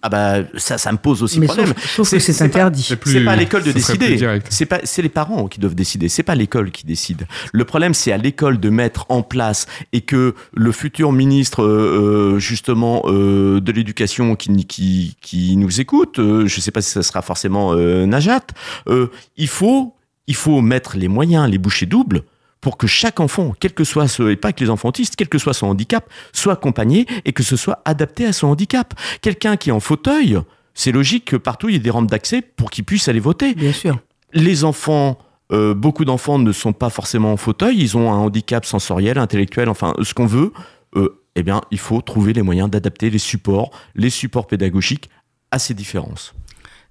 [0.04, 1.74] Ah bah ça, ça me pose aussi Mais problème.
[1.78, 2.84] sauf, sauf C'est- interdit.
[2.84, 4.18] C'est pas à l'école de décider.
[4.50, 6.10] C'est pas, c'est les parents qui doivent décider.
[6.10, 7.28] C'est pas l'école qui décide.
[7.54, 12.34] Le problème, c'est à l'école de mettre en place et que le futur ministre, euh,
[12.36, 16.92] euh, justement, euh, de l'éducation qui, qui, qui nous écoute, euh, je sais pas si
[16.92, 18.42] ça sera forcément euh, Najat,
[18.88, 19.94] euh, il faut,
[20.28, 22.24] il faut mettre les moyens, les bouchées doubles
[22.62, 25.28] pour que chaque enfant, quel que soit ce, et pas que les enfants autistes, quel
[25.28, 28.94] que soit son handicap, soit accompagné et que ce soit adapté à son handicap.
[29.22, 30.40] Quelqu'un qui est en fauteuil,
[30.74, 33.56] c'est logique que partout il y ait des rampes d'accès pour qu'il puisse aller voter.
[33.56, 34.00] Bien sûr.
[34.34, 35.18] Les enfants,
[35.52, 39.68] euh, beaucoup d'enfants ne sont pas forcément en fauteuil, ils ont un handicap sensoriel, intellectuel,
[39.68, 40.54] enfin ce qu'on veut.
[40.96, 45.10] Euh, eh bien, il faut trouver les moyens d'adapter les supports, les supports pédagogiques
[45.50, 46.34] à ces différences.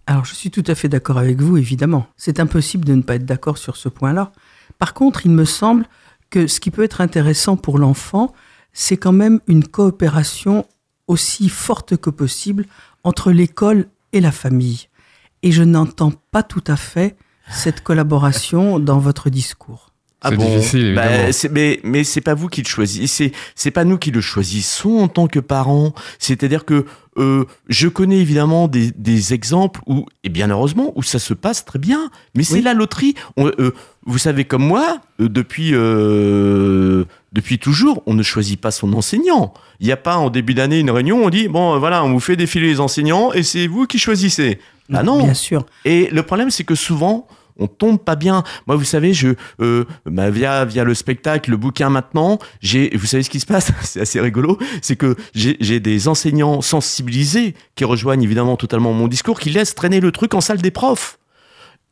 [0.06, 2.06] Alors, je suis tout à fait d'accord avec vous, évidemment.
[2.16, 4.32] C'est impossible de ne pas être d'accord sur ce point-là.
[4.80, 5.86] Par contre, il me semble
[6.30, 8.32] que ce qui peut être intéressant pour l'enfant,
[8.72, 10.66] c'est quand même une coopération
[11.06, 12.66] aussi forte que possible
[13.04, 14.88] entre l'école et la famille.
[15.42, 17.16] Et je n'entends pas tout à fait
[17.50, 19.89] cette collaboration dans votre discours.
[20.22, 21.06] Ah C'est difficile, évidemment.
[21.32, 24.98] Bah, mais mais c'est pas vous qui le choisissez, c'est pas nous qui le choisissons
[24.98, 25.94] en tant que parents.
[26.18, 26.84] C'est-à-dire que
[27.16, 31.64] euh, je connais évidemment des, des exemples où, et bien heureusement, où ça se passe
[31.64, 32.10] très bien.
[32.34, 32.62] Mais c'est Oui.
[32.62, 33.14] la loterie.
[33.38, 33.72] On- euh,
[34.04, 39.54] vous savez comme moi, euh, depuis euh, depuis toujours, on ne choisit pas son enseignant.
[39.80, 42.20] Il n'y a pas en début d'année une réunion, on dit bon voilà, on vous
[42.20, 44.58] fait défiler les enseignants et c'est vous qui choisissez.
[44.92, 45.22] Ah non.
[45.22, 45.64] Bien sûr.
[45.84, 47.26] Et le problème, c'est que souvent,
[47.60, 48.42] on tombe pas bien.
[48.66, 49.28] Moi, vous savez, je
[49.60, 53.46] euh, bah, via via le spectacle, le bouquin maintenant, j'ai vous savez ce qui se
[53.46, 59.08] passe, c'est assez rigolo, c'est que j'ai des enseignants sensibilisés qui rejoignent évidemment totalement mon
[59.08, 61.18] discours, qui laissent traîner le truc en salle des profs.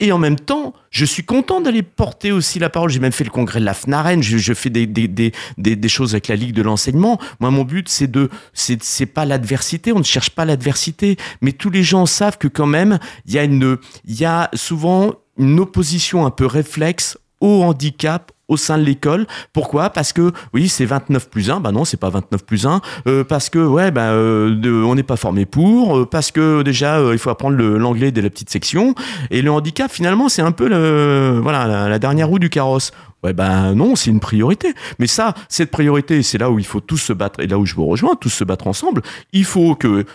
[0.01, 2.89] Et en même temps, je suis content d'aller porter aussi la parole.
[2.89, 4.23] J'ai même fait le congrès de la FNAREN.
[4.23, 7.19] Je, je fais des, des, des, des, des choses avec la Ligue de l'enseignement.
[7.41, 9.93] Moi, mon but, c'est de, c'est, c'est pas l'adversité.
[9.93, 11.17] On ne cherche pas l'adversité.
[11.41, 14.51] Mais tous les gens savent que quand même, il y a une, il y a
[14.55, 19.27] souvent une opposition un peu réflexe au handicap au sein de l'école.
[19.53, 19.91] Pourquoi?
[19.91, 21.61] Parce que oui, c'est 29 plus 1.
[21.61, 22.81] Bah non, c'est pas 29 plus 1.
[23.07, 25.99] Euh, parce que ouais, bah, euh, de- on n'est pas formé pour.
[25.99, 28.95] Euh, parce que déjà, euh, il faut apprendre l'anglais dès la petite section.
[29.31, 32.91] Et le handicap, finalement, c'est un peu le, voilà, la, dernière roue du carrosse.
[33.23, 34.73] Ouais, ben non, c'est une priorité.
[34.99, 37.67] Mais ça, cette priorité, c'est là où il faut tous se battre, et là où
[37.67, 39.03] je vous rejoins, tous se battre ensemble.
[39.33, 40.07] Il faut que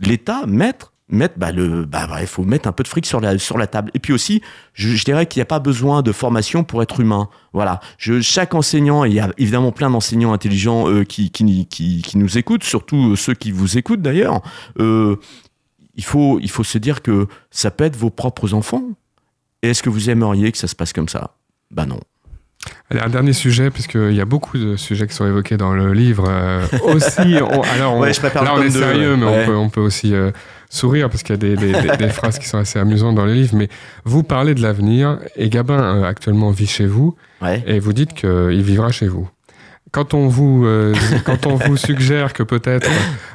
[0.00, 3.38] l'État mette, mette bah, le, bah, il faut mettre un peu de fric sur la,
[3.38, 3.90] sur la table.
[3.94, 4.42] Et puis aussi,
[4.74, 7.28] je, je dirais qu'il n'y a pas besoin de formation pour être humain.
[7.52, 7.80] Voilà.
[7.98, 12.18] Je, chaque enseignant, il y a évidemment plein d'enseignants intelligents euh, qui, qui, qui, qui
[12.18, 14.40] nous écoutent, surtout euh, ceux qui vous écoutent d'ailleurs.
[14.78, 15.16] Euh,
[15.96, 18.84] il faut, il faut se dire que ça peut être vos propres enfants.
[19.62, 21.36] Est-ce que vous aimeriez que ça se passe comme ça?
[21.70, 22.00] Ben non.
[22.90, 25.92] Allez, un dernier sujet, puisqu'il y a beaucoup de sujets qui sont évoqués dans le
[25.92, 26.24] livre.
[26.28, 29.42] euh, aussi, on- alors on- Ouais, je prépare là on est sérieux, mais Ouais.
[29.42, 30.30] on, peut, on peut aussi euh,
[30.68, 33.24] sourire parce qu'il y a des, des- des- des phrases qui sont assez amusantes dans
[33.24, 33.54] le livre.
[33.54, 33.68] Mais
[34.04, 37.62] vous parlez de l'avenir et Gabin euh, actuellement vit chez vous Ouais.
[37.66, 39.28] et vous dites qu'il vivra chez vous.
[39.92, 42.88] Quand on vous, euh, quand on vous suggère que peut-être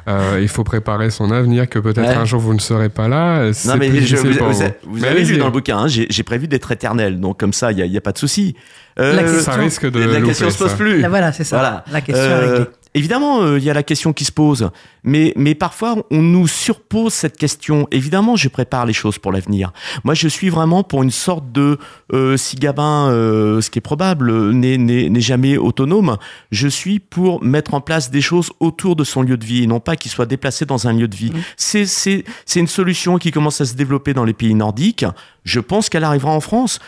[0.08, 2.14] euh, il faut préparer son avenir, que peut-être Ouais.
[2.14, 4.52] un jour vous ne serez pas là, c'est Non, mais plus je- vous, vous-
[4.84, 4.98] vous.
[5.00, 7.20] Mais avez lu dans le bouquin, hein, j'ai j'ai prévu d'être éternel.
[7.20, 8.56] Donc, comme ça, il n'y a, il y a pas de souci.
[8.98, 10.76] Euh, La question- Ça risque de la louper, question se pose ça.
[10.76, 11.00] plus.
[11.02, 11.56] Là, voilà, c'est ça.
[11.58, 11.84] Voilà.
[11.92, 12.66] La question Euh, est réglée.
[12.96, 14.70] Évidemment, euh, il y a la question qui se pose,
[15.04, 17.86] mais, mais parfois on nous surpose cette question.
[17.90, 19.70] Évidemment, je prépare les choses pour l'avenir.
[20.02, 21.78] Moi, je suis vraiment pour une sorte de
[22.14, 26.16] euh, si Gabin, euh, ce qui est probable, euh, n'est- n'est n'est jamais autonome.
[26.50, 29.66] Je suis pour mettre en place des choses autour de son lieu de vie, et
[29.66, 31.32] non pas qu'il soit déplacé dans un lieu de vie.
[31.58, 35.04] C'est c'est c'est une solution qui commence à se développer dans les pays nordiques.
[35.44, 36.80] Je pense qu'elle arrivera en France.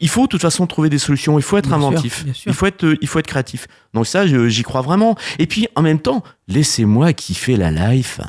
[0.00, 1.38] Il faut de toute façon trouver des solutions.
[1.38, 2.24] Il faut être Bien inventif.
[2.32, 2.44] sûr.
[2.46, 3.66] Il faut être, il faut être créatif.
[3.94, 5.14] Donc ça, j'y crois vraiment.
[5.38, 8.20] Et puis en même temps, laissez-moi kiffer la life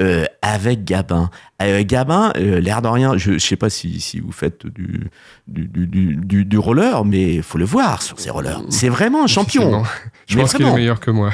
[0.00, 1.28] euh, avec Gabin.
[1.60, 5.10] Euh, Gabin, euh, l'air de rien, je, je sais pas si, si vous faites du,
[5.46, 8.62] du, du, du, roller, mais faut le voir sur ces rollers.
[8.70, 9.82] C'est vraiment un champion.
[10.26, 11.32] Je Mais pense qu'il est meilleur que moi.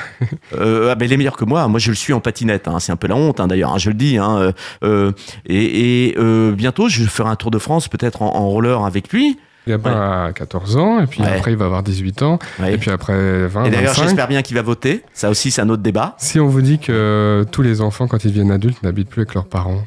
[0.55, 1.69] Euh, ah ben, il est meilleur que moi.
[1.69, 2.67] Moi, je le suis en patinette.
[2.67, 2.81] hein.
[2.81, 3.73] C'est un peu la honte, hein, d'ailleurs.
[3.73, 4.17] hein, je le dis.
[4.17, 4.37] Hein.
[4.39, 5.13] Euh, euh,
[5.45, 9.13] et et, euh, bientôt, je ferai un tour de France, peut-être en, en roller avec
[9.13, 9.39] lui.
[9.67, 11.29] Gabin a 14 ans, et puis Ouais.
[11.29, 12.75] après il va avoir 18 ans, Ouais.
[12.75, 14.03] et puis après 20, Et d'ailleurs, 25.
[14.05, 15.03] j'espère bien qu'il va voter.
[15.13, 16.15] Ça aussi, c'est un autre débat.
[16.19, 19.35] Si on vous dit que tous les enfants, quand ils deviennent adultes, n'habitent plus avec
[19.35, 19.83] leurs parents,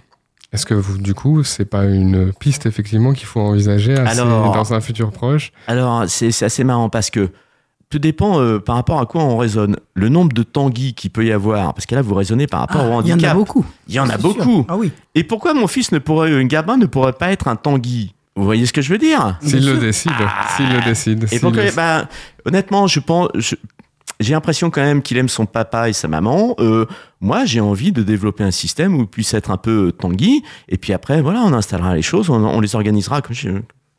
[0.51, 4.53] est-ce que vous, du coup, c'est pas une piste effectivement qu'il faut envisager assez- Alors-
[4.53, 5.51] dans un futur proche?
[5.67, 7.29] Alors, c'est c'est assez marrant parce que
[7.91, 9.77] tout dépend euh, par rapport à quoi on raisonne.
[9.95, 12.81] Le nombre de tanguis qu'il peut y avoir, parce que là, vous raisonnez par rapport
[12.81, 13.31] au Ah, il y en handicap.
[13.31, 13.65] a beaucoup.
[13.87, 14.19] Il y en a sûr.
[14.21, 14.65] beaucoup.
[14.67, 14.91] Ah oui.
[15.15, 18.13] Et pourquoi mon fils ne pourrait, un gamin ne pourrait pas être un tanguy?
[18.39, 19.79] Vous voyez ce que je veux dire S'il le sûr.
[19.79, 20.11] décide,
[20.55, 21.27] s'il le décide.
[21.31, 22.07] Et le- ben,
[22.45, 23.29] Honnêtement, je pense.
[23.35, 23.55] je-
[24.21, 26.53] j'ai l'impression quand même qu'il aime son papa et sa maman.
[26.59, 26.85] Euh,
[27.21, 30.43] moi, j'ai envie de développer un système où il puisse être un peu tanguy.
[30.67, 33.49] Et puis après, voilà, on installera les choses, on, on les organisera comme je,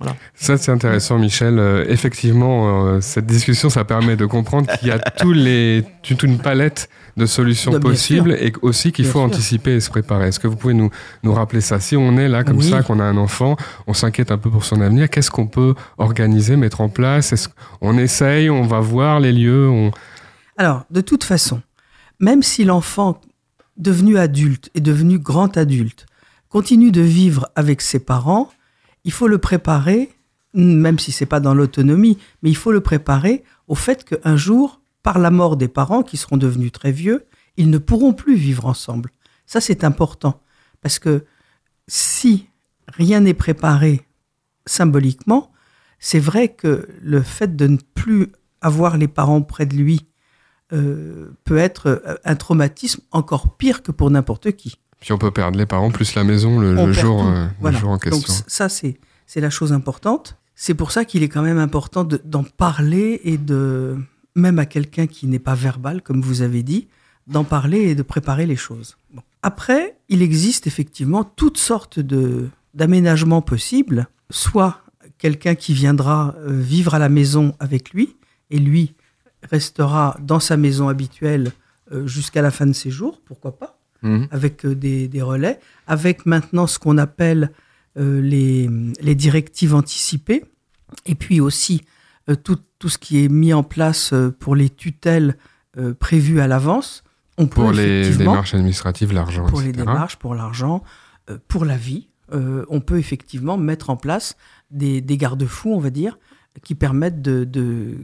[0.00, 0.16] voilà.
[0.34, 1.58] Ça, c'est intéressant, Michel.
[1.58, 6.22] Euh, effectivement, euh, cette discussion, ça permet de comprendre qu'il y a tous les, toute
[6.22, 9.20] une palette de solutions De- possibles et aussi qu'il faut sûr.
[9.22, 10.28] anticiper et se préparer.
[10.28, 10.88] Est-ce que vous pouvez nous,
[11.22, 11.80] nous rappeler ça?
[11.80, 12.70] Si on est là comme Oui.
[12.70, 15.74] ça, qu'on a un enfant, on s'inquiète un peu pour son avenir, qu'est-ce qu'on peut
[15.98, 17.32] organiser, mettre en place?
[17.34, 17.48] Est-ce
[17.80, 19.90] qu'on essaye, on va voir les lieux on...
[20.56, 21.60] Alors, de toute façon,
[22.20, 23.20] même si l'enfant
[23.76, 26.06] devenu adulte et devenu grand adulte
[26.48, 28.50] continue de vivre avec ses parents,
[29.04, 30.10] il faut le préparer,
[30.54, 34.80] même si c'est pas dans l'autonomie, mais il faut le préparer au fait qu'un jour,
[35.02, 38.66] par la mort des parents qui seront devenus très vieux, ils ne pourront plus vivre
[38.66, 39.10] ensemble.
[39.46, 40.40] Ça, c'est important.
[40.80, 41.24] Parce que
[41.88, 42.48] si
[42.88, 44.02] rien n'est préparé
[44.66, 45.52] symboliquement,
[45.98, 50.06] c'est vrai que le fait de ne plus avoir les parents près de lui
[50.72, 54.78] euh, peut être euh, un traumatisme encore pire que pour n'importe qui.
[55.00, 57.94] Puis on peut perdre les parents plus la maison le, jour, euh, le jour en
[57.94, 58.34] Donc question.
[58.34, 60.36] c- ça, c'est c'est la chose importante.
[60.54, 63.96] C'est pour ça qu'il est quand même important de- d'en parler et de,
[64.34, 66.88] même à quelqu'un qui n'est pas verbal, comme vous avez dit,
[67.28, 68.96] d'en parler et de préparer les choses.
[69.14, 69.22] Bon.
[69.42, 74.80] Après, il existe effectivement toutes sortes de d'aménagements possibles, soit
[75.18, 78.16] quelqu'un qui viendra euh, vivre à la maison avec lui,
[78.50, 78.94] et lui
[79.42, 81.52] restera dans sa maison habituelle
[81.92, 84.28] euh, jusqu'à la fin de ses jours, pourquoi pas Mhm.
[84.30, 87.50] avec euh, des, des relais, avec maintenant ce qu'on appelle
[87.98, 90.44] euh, les, les directives anticipées,
[91.06, 91.82] et puis aussi
[92.28, 95.36] euh, tout, tout ce qui est mis en place pour les tutelles
[95.76, 97.02] euh, prévues à l'avance.
[97.36, 100.84] On peut Pour les démarches administratives, l'argent, pour les démarches, pour l'argent,
[101.48, 104.36] pour la vie, on peut effectivement mettre en place
[104.70, 106.18] des, des garde-fous, on va dire,
[106.62, 107.96] qui permettent de, de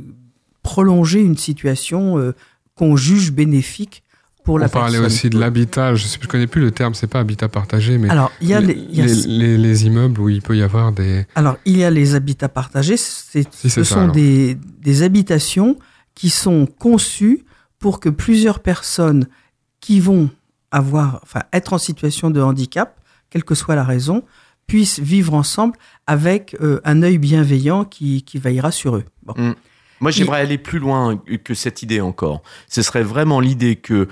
[0.62, 2.32] prolonger une situation
[2.74, 4.04] qu'on juge bénéfique
[4.46, 7.20] pour la On parlait aussi de l'habitat, je je connais plus le terme, c'est pas
[7.20, 9.86] habitat partagé, mais Alors, il y a les, les- il y a- les- les- les
[9.86, 11.26] immeubles où il peut y avoir des.
[11.34, 12.96] Alors, il y a les habitats partagés.
[12.96, 15.76] c'est- Si, c'est ce ça, sont des, des habitations
[16.14, 17.44] qui sont conçues
[17.78, 19.26] pour que plusieurs personnes
[19.80, 20.30] qui vont
[20.70, 22.98] avoir, enfin, être en situation de handicap,
[23.30, 24.22] quelle que soit la raison,
[24.66, 29.04] puissent vivre ensemble avec euh, un œil bienveillant qui, qui veillera sur eux.
[29.24, 29.54] Bon.
[30.00, 32.42] Moi, j'aimerais aller plus loin que cette idée encore.
[32.68, 34.08] Ce serait vraiment l'idée que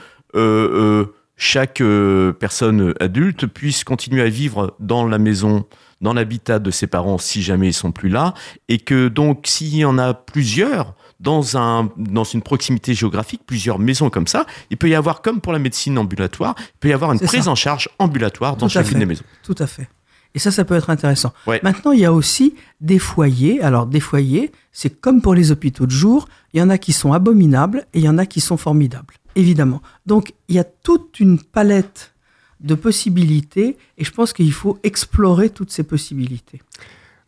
[1.37, 5.65] chaque euh, personne adulte puisse continuer à vivre dans la maison,
[6.01, 8.35] dans l'habitat de ses parents si jamais ils sont plus là,
[8.69, 13.79] et que donc s'il y en a plusieurs dans un dans une proximité géographique, plusieurs
[13.79, 16.93] maisons comme ça, il peut y avoir comme pour la médecine ambulatoire, il peut y
[16.93, 17.51] avoir une prise ça.
[17.51, 19.25] en charge ambulatoire dans Tout chacune des maisons.
[19.43, 19.89] Tout à fait.
[20.37, 21.33] Et ça, ça peut être intéressant.
[21.47, 21.61] Ouais.
[21.63, 23.63] Maintenant, il y a aussi des foyers.
[23.63, 26.29] Alors, des foyers, c'est comme pour les hôpitaux de jour.
[26.53, 29.15] Il y en a qui sont abominables et il y en a qui sont formidables,
[29.35, 29.83] évidemment.
[30.07, 32.15] Donc, il y a toute une palette
[32.61, 36.63] de possibilités et je pense qu'il faut explorer toutes ces possibilités.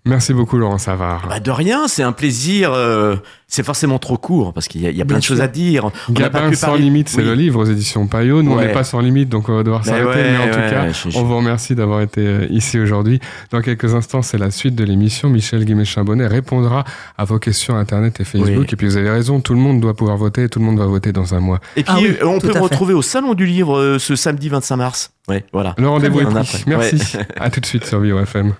[0.07, 1.27] Merci beaucoup, Laurent Savard.
[1.29, 2.73] Bah de rien, c'est un plaisir.
[2.73, 3.16] euh,
[3.49, 5.47] c'est forcément trop court parce qu'il y a, il y a plein de choses à
[5.49, 5.90] dire.
[6.09, 7.25] On Gabin pu sans parler- limite, c'est Oui.
[7.25, 8.42] le livre aux éditions Payot.
[8.42, 8.66] Nous, on Ouais.
[8.66, 10.07] n'est pas sans limite, donc on va devoir Mais s'arrêter.
[10.09, 12.79] ouais, mais en tout ouais, cas, je- je- on vous remercie d'avoir été euh, ici
[12.79, 13.21] aujourd'hui.
[13.53, 15.29] Dans quelques instants, c'est la suite de l'émission.
[15.29, 16.85] Michel Guimet-Chambonnet répondra
[17.19, 18.49] à vos questions Internet et Facebook.
[18.59, 18.66] Oui.
[18.73, 20.49] Et puis, vous avez raison, tout le monde doit pouvoir voter.
[20.49, 21.61] Tout le monde va voter dans un mois.
[21.77, 22.59] Et puis Ah oui, on peut fait.
[22.59, 25.11] retrouver au salon du livre euh, ce samedi 25 mars.
[25.29, 25.75] Ouais, voilà.
[25.79, 26.35] Le rendez-vous est pris.
[26.35, 26.97] On a- Merci.
[27.16, 27.27] Ouais.
[27.40, 28.55] à tout de suite sur Vivre FM.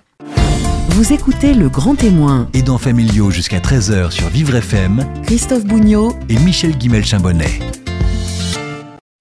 [0.89, 6.39] Vous écoutez Le Grand Témoin, Aidant familiaux jusqu'à 13h sur Vivre FM Christophe Bougnot et
[6.39, 7.59] Michel Guimel-Chambonnet.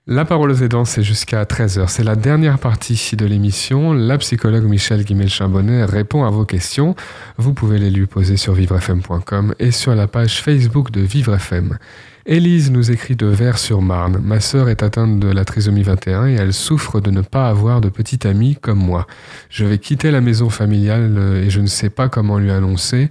[0.09, 1.88] La parole aux aidants, c'est jusqu'à 13h.
[1.88, 3.92] C'est la dernière partie de l'émission.
[3.92, 6.95] La psychologue Michel Guimel-Chambonnet répond à vos questions.
[7.38, 11.77] Vous pouvez les lui poser sur vivrefm.com et sur la page Facebook de Vivre FM.
[12.25, 14.21] Élise nous écrit de Vers-sur-Marne.
[14.23, 17.81] Ma sœur est atteinte de la trisomie 21 et elle souffre de ne pas avoir
[17.81, 19.09] de petite amie comme moi.
[19.51, 23.11] Je vais quitter la maison familiale euh, et je ne sais pas comment lui annoncer.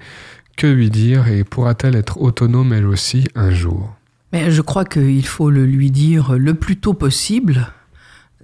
[0.55, 3.93] Que lui dire et pourra-t-elle être autonome elle aussi un jour?
[4.35, 7.71] Mais je crois qu'il faut le lui dire le plus tôt possible,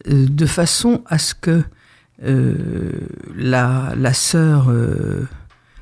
[0.08, 1.63] euh, de façon à ce que
[2.23, 2.91] euh,
[3.36, 5.27] la, la sœur, euh,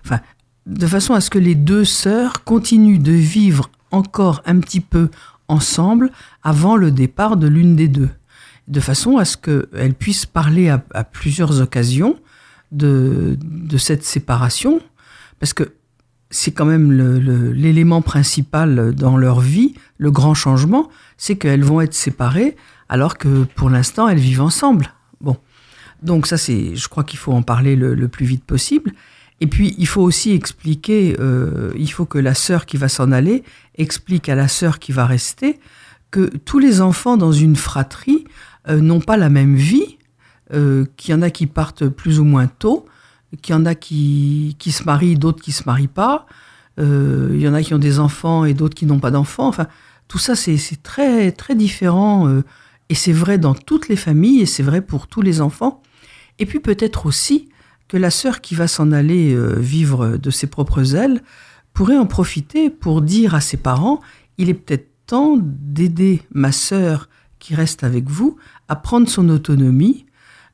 [0.03, 0.19] enfin,
[0.65, 5.09] de façon à ce que les deux sœurs continuent de vivre encore un petit peu
[5.47, 6.09] ensemble
[6.41, 8.09] avant le départ de l'une des deux,
[8.67, 12.19] de façon à ce qu'elles puissent parler à, à plusieurs occasions
[12.71, 14.81] de, de cette séparation,
[15.39, 15.71] parce que
[16.29, 16.91] c'est quand même
[17.53, 22.55] l'élément principal dans leur vie, le grand changement, c'est qu'elles vont être séparées
[22.87, 24.93] alors que pour l'instant elles vivent ensemble.
[25.21, 25.37] Bon,
[26.03, 28.93] donc ça c'est, je crois qu'il faut en parler le, le plus vite possible.
[29.41, 33.11] Et puis, il faut aussi expliquer, euh, il faut que la sœur qui va s'en
[33.11, 33.43] aller
[33.75, 35.59] explique à la sœur qui va rester
[36.11, 38.25] que tous les enfants dans une fratrie
[38.67, 39.97] euh, n'ont pas la même vie,
[40.53, 42.85] euh, qu'il y en a qui partent plus ou moins tôt,
[43.41, 46.25] qu'il y en a qui, qui se marient, d'autres qui se marient pas,
[46.79, 49.47] euh, il y en a qui ont des enfants et d'autres qui n'ont pas d'enfants.
[49.47, 49.67] Enfin,
[50.07, 52.27] tout ça, c'est très, très différent.
[52.27, 52.43] euh,
[52.89, 55.83] et c'est vrai dans toutes les familles et c'est vrai pour tous les enfants.
[56.39, 57.49] Et puis peut-être aussi
[57.87, 61.21] que la sœur qui va s'en aller euh, vivre de ses propres ailes
[61.73, 63.99] pourrait en profiter pour dire à ses parents,
[64.37, 68.37] il est peut-être temps d'aider ma sœur qui reste avec vous
[68.67, 70.05] à prendre son autonomie,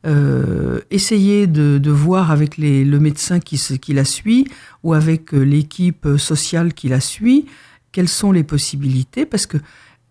[0.05, 3.59] euh, essayer de, de voir avec les- le médecin qui,
[3.93, 4.47] la suit
[4.83, 7.45] ou avec euh, l'équipe sociale qui la suit
[7.91, 9.57] quelles sont les possibilités parce que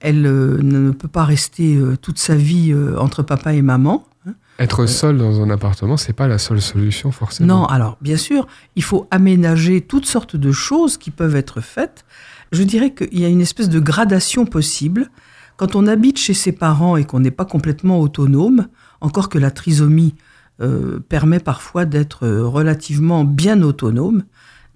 [0.01, 4.07] elle euh, ne peut pas rester euh, toute sa vie entre papa et maman.
[4.27, 4.33] hein.
[4.59, 7.61] Être seul dans un appartement, c'est pas la seule solution forcément.
[7.61, 12.05] Non, alors bien sûr, il faut aménager toutes sortes de choses qui peuvent être faites.
[12.53, 15.11] Je dirais qu'il y a une espèce de gradation possible.
[15.57, 18.67] Quand on habite chez ses parents et qu'on n'est pas complètement autonome,
[19.05, 20.15] encore que la trisomie
[20.61, 24.25] euh, permet parfois d'être euh, relativement bien autonome,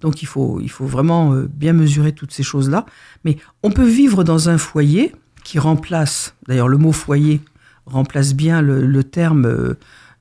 [0.01, 2.85] donc il faut, il faut vraiment euh, bien mesurer toutes ces choses-là.
[3.25, 7.41] Mais on peut vivre dans un foyer qui remplace, d'ailleurs le mot foyer
[7.85, 9.75] remplace bien le, terme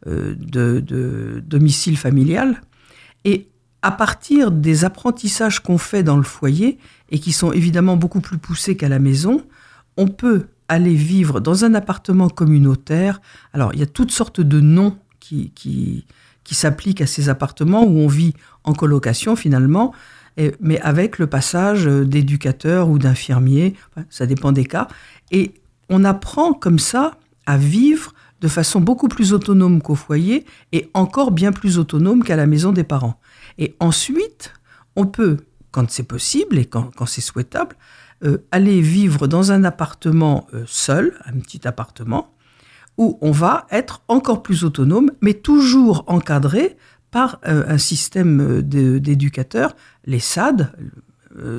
[0.07, 2.63] de domicile familial.
[3.27, 3.49] Et
[3.83, 6.79] à partir des apprentissages qu'on fait dans le foyer,
[7.11, 9.45] et qui sont évidemment beaucoup plus poussés qu'à la maison,
[9.99, 13.21] on peut aller vivre dans un appartement communautaire.
[13.53, 16.05] Alors, il y a toutes sortes de noms qui, qui,
[16.51, 18.33] s'appliquent à ces appartements où on vit
[18.65, 19.93] en colocation finalement,
[20.61, 24.89] mais avec le passage euh, d'éducateurs ou d'infirmiers, enfin, ça dépend des cas.
[25.31, 25.53] Et
[25.91, 31.33] on apprend comme ça à vivre de façon beaucoup plus autonome qu'au foyer et encore
[31.33, 33.21] bien plus autonome qu'à la maison des parents.
[33.59, 34.55] Et ensuite,
[34.97, 35.39] on peut,
[35.71, 37.77] quand c'est possible et quand c'est souhaitable,
[38.25, 42.35] euh, aller vivre dans un appartement euh, seul, un petit appartement,
[42.97, 46.77] où on va être encore plus autonome, mais toujours encadré
[47.11, 50.73] par euh, un système d'éducateurs, les SAD,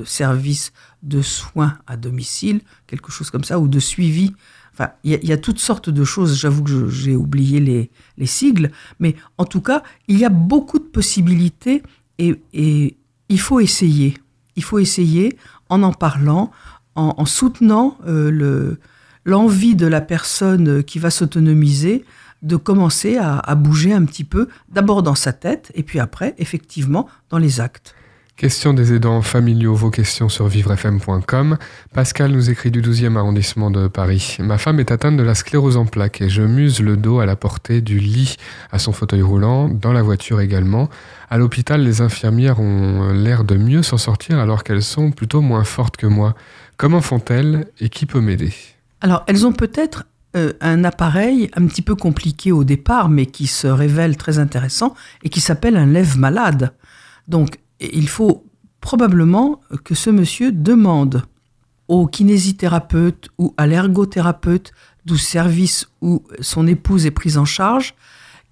[0.04, 4.34] services de soins à domicile, quelque chose comme ça, ou de suivi.
[4.74, 6.38] Enfin, il y, a- toutes sortes de choses.
[6.38, 10.80] J'avoue que j'ai oublié les, les sigles, mais en tout cas, il y a beaucoup
[10.80, 11.84] de possibilités
[12.18, 12.98] et, et
[13.30, 14.18] il faut essayer.
[14.56, 15.38] Il faut essayer
[15.70, 16.52] en en parlant,
[16.96, 18.80] en, en soutenant euh, le-
[19.26, 22.06] l'envie de la personne qui va s'autonomiser
[22.42, 27.06] de commencer à bouger un petit peu, d'abord dans sa tête et puis après, effectivement,
[27.30, 27.94] dans les actes.
[28.40, 31.58] Question des aidants familiaux, vos questions sur vivrefm.com.
[31.92, 34.38] Pascal nous écrit du 12e arrondissement de Paris.
[34.40, 37.26] Ma femme est atteinte de la sclérose en plaques et je muse le dos à
[37.26, 38.38] la portée du lit
[38.72, 40.88] à son fauteuil roulant, dans la voiture également.
[41.30, 45.66] À l'hôpital, les infirmières ont l'air de mieux s'en sortir alors qu'elles sont plutôt moins
[45.66, 46.34] fortes que moi.
[46.78, 48.54] Comment font-elles et qui peut m'aider?
[49.02, 50.06] Alors, elles ont peut-être
[50.38, 54.96] euh, un appareil un petit peu compliqué au départ, mais qui se révèle très intéressant
[55.24, 56.72] et qui s'appelle un lève-malade.
[57.28, 58.46] Donc, il faut
[58.82, 61.24] probablement que ce monsieur demande
[61.88, 64.72] au kinésithérapeute ou à l'ergothérapeute
[65.06, 67.96] du service où son épouse est prise en charge,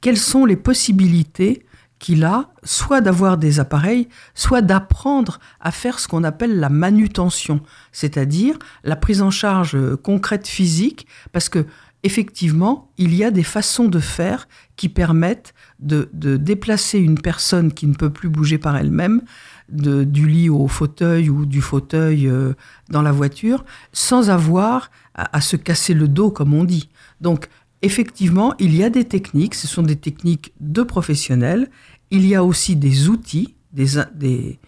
[0.02, 1.64] quelles sont les possibilités
[2.00, 7.62] qu'il a, soit d'avoir des appareils, soit d'apprendre à faire ce qu'on appelle la manutention,
[7.92, 11.66] c'est-à-dire la prise en charge concrète physique, parce que
[12.04, 17.88] effectivement, il y a des façons de faire qui permettent de, déplacer une personne qui
[17.88, 19.22] ne peut plus bouger par elle-même
[19.70, 22.54] du lit au fauteuil ou du fauteuil euh,
[22.90, 26.90] dans la voiture sans avoir à, se casser le dos, comme on dit.
[27.22, 27.50] Donc,
[27.82, 31.70] effectivement, il y a des techniques, ce sont des techniques de professionnels.
[32.12, 34.60] Il y a aussi des outils, des, des,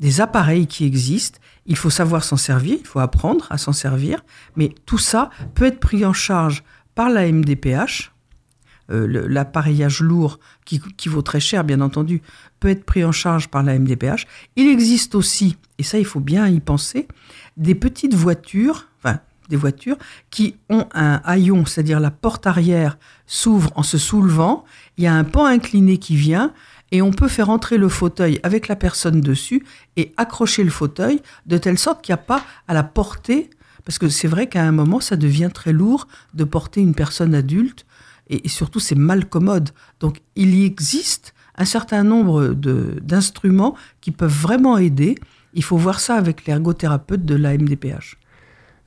[0.00, 1.38] des appareils qui existent.
[1.66, 4.24] Il faut savoir s'en servir, il faut apprendre à s'en servir.
[4.56, 6.62] Mais tout ça peut être pris en charge
[6.94, 8.12] par la MDPH.
[8.90, 12.22] Euh, L'appareillage lourd, qui, qui vaut très cher, bien entendu,
[12.60, 14.26] peut être pris en charge par la MDPH.
[14.56, 17.08] Il existe aussi, et ça il faut bien y penser,
[17.56, 19.96] des petites voitures, enfin des voitures,
[20.30, 24.64] qui ont un haillon, c'est-à-dire la porte arrière s'ouvre en se soulevant,
[24.96, 26.52] il y a un pan incliné qui vient,
[26.92, 29.64] et on peut faire entrer le fauteuil avec la personne dessus
[29.96, 33.50] et accrocher le fauteuil de telle sorte qu'il n'y a pas à la porter,
[33.84, 37.34] parce que c'est vrai qu'à un moment, ça devient très lourd de porter une personne
[37.34, 37.85] adulte,
[38.28, 39.70] et, et surtout c'est mal commode.
[40.00, 45.16] Donc il y existe un certain nombre d'instruments qui peuvent vraiment aider.
[45.54, 48.18] Il faut voir ça avec l'ergothérapeute de la MDPH.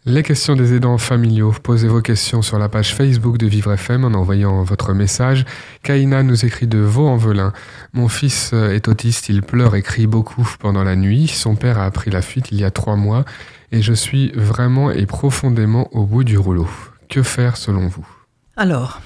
[0.05, 1.53] Les questions des aidants familiaux.
[1.61, 5.45] Posez vos questions sur la page Facebook de Vivre FM en envoyant votre message.
[5.83, 7.51] Kaina nous écrit de Vaux-en-Velin.
[7.93, 11.27] Mon fils est autiste, il pleure et crie beaucoup pendant la nuit.
[11.27, 13.25] Son père a appris la fuite il y a trois mois
[13.71, 16.67] et je suis vraiment et profondément au bout du rouleau.
[17.09, 18.07] Que faire selon vous?
[18.55, 19.01] Alors,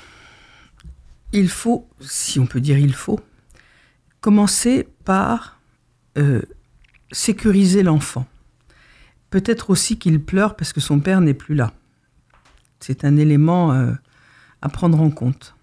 [1.34, 3.20] il faut, si on peut dire il faut,
[4.22, 5.60] commencer par
[6.18, 6.42] euh,
[7.12, 8.26] sécuriser l'enfant.
[9.30, 11.74] Peut-être aussi qu'il pleure parce que son père n'est plus là.
[12.80, 13.92] C'est un élément euh,
[14.62, 15.56] à prendre en compte.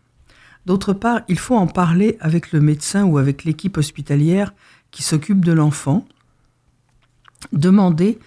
[0.67, 4.53] D'autre part, il faut en parler avec le médecin ou avec l'équipe hospitalière
[4.91, 6.07] qui s'occupe de l'enfant.
[7.53, 8.19] Demander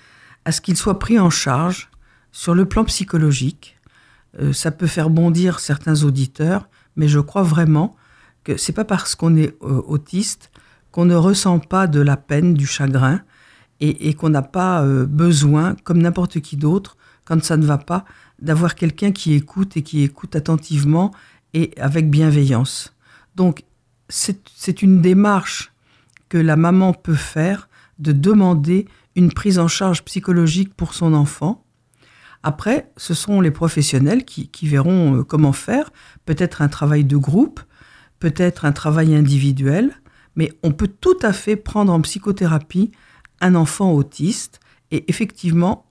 [0.46, 1.90] à ce qu'il soit pris en charge
[2.32, 3.78] sur le plan psychologique.
[4.40, 7.96] Euh, ça peut faire bondir certains auditeurs, mais je crois vraiment
[8.44, 10.52] que c'est pas parce qu'on est euh, autiste
[10.94, 13.22] qu'on ne ressent pas de la peine, du chagrin,
[13.80, 18.06] et, qu'on n'a pas euh, besoin, comme n'importe qui d'autre, quand ça ne va pas,
[18.40, 21.12] d'avoir quelqu'un qui écoute et qui écoute attentivement
[21.54, 22.94] et avec bienveillance.
[23.36, 23.64] Donc,
[24.08, 25.74] c'est une démarche
[26.30, 27.68] que la maman peut faire
[28.00, 31.63] de demander une prise en charge psychologique pour son enfant.
[32.44, 35.92] Après, ce sont les professionnels qui, verront euh, comment faire,
[36.26, 37.62] peut-être un travail de groupe,
[38.20, 39.94] peut-être un travail individuel,
[40.36, 42.92] mais on peut tout à fait prendre en psychothérapie
[43.40, 44.60] un enfant autiste
[44.92, 45.86] et effectivement,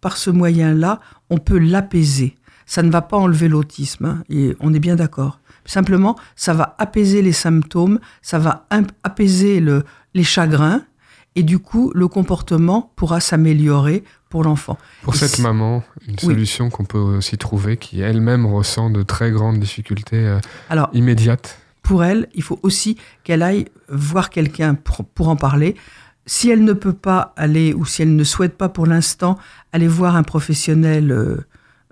[0.00, 2.36] par ce moyen-là, on peut l'apaiser.
[2.66, 5.40] Ça ne va pas enlever l'autisme, hein, et on est bien d'accord.
[5.64, 8.66] Simplement, ça va apaiser les symptômes, ça va
[9.02, 9.84] apaiser le,
[10.14, 10.82] les chagrins,
[11.36, 14.78] et du coup, le comportement pourra s'améliorer pour l'enfant.
[15.02, 19.60] Pour cette maman, une solution qu'on peut aussi trouver, qui elle-même ressent de très grandes
[19.60, 21.58] difficultés euh, Alors, immédiates.
[21.82, 25.76] Pour elle, il faut aussi qu'elle aille voir quelqu'un pour, en parler.
[26.24, 29.38] Si elle ne peut pas aller, ou si elle ne souhaite pas pour l'instant
[29.72, 31.46] aller voir un professionnel euh,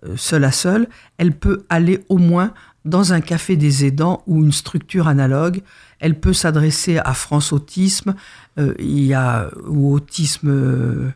[0.04, 0.88] euh, seul à seul,
[1.18, 2.52] elle peut aller au moins
[2.84, 5.62] dans un café des aidants ou une structure analogue.
[6.00, 8.14] Elle peut s'adresser à France Autisme,
[8.58, 11.10] euh, il y a ou Autisme euh,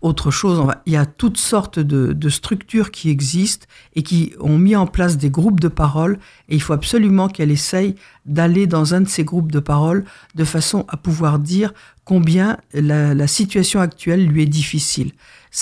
[0.00, 0.64] autre chose.
[0.86, 5.16] Il y a toutes sortes de, structures qui existent et qui ont mis en place
[5.16, 6.18] des groupes de parole.
[6.48, 7.94] Et il faut absolument qu'elle essaye
[8.26, 10.04] d'aller dans un de ces groupes de parole
[10.34, 11.72] de façon à pouvoir dire
[12.04, 15.12] combien la, la situation actuelle lui est difficile.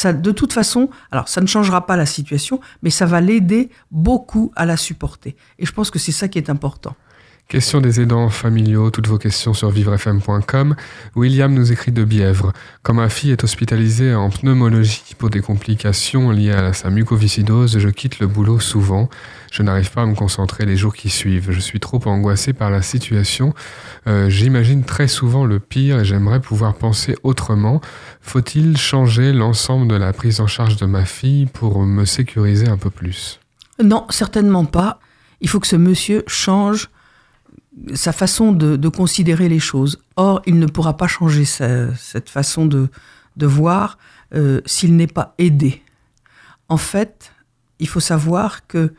[0.04, 4.52] De toute façon, alors ça ne changera pas la situation, mais ça va l'aider beaucoup
[4.56, 5.36] à la supporter.
[5.58, 6.96] Et je pense que c'est ça qui est important.
[7.48, 10.74] Question des aidants familiaux, toutes vos questions sur vivrefm.com.
[11.14, 12.52] William nous écrit de Bièvre.
[12.82, 17.88] Quand ma fille est hospitalisée en pneumologie pour des complications liées à sa mucoviscidose, je
[17.88, 19.08] quitte le boulot souvent.
[19.52, 21.52] Je n'arrive pas à me concentrer les jours qui suivent.
[21.52, 23.54] Je suis trop angoissé par la situation.
[24.08, 27.80] Euh, j'imagine très souvent le pire et j'aimerais pouvoir penser autrement.
[28.22, 32.76] Faut-il changer l'ensemble de la prise en charge de ma fille pour me sécuriser un
[32.76, 33.38] peu plus?
[33.80, 34.98] Non, certainement pas.
[35.40, 36.90] Il faut que ce monsieur change
[37.94, 39.98] sa façon de, considérer les choses.
[40.16, 42.88] Or, il ne pourra pas changer cette façon de,
[43.36, 43.98] voir
[44.34, 45.82] euh, s'il n'est pas aidé.
[46.68, 47.32] En fait,
[47.78, 48.94] il faut savoir que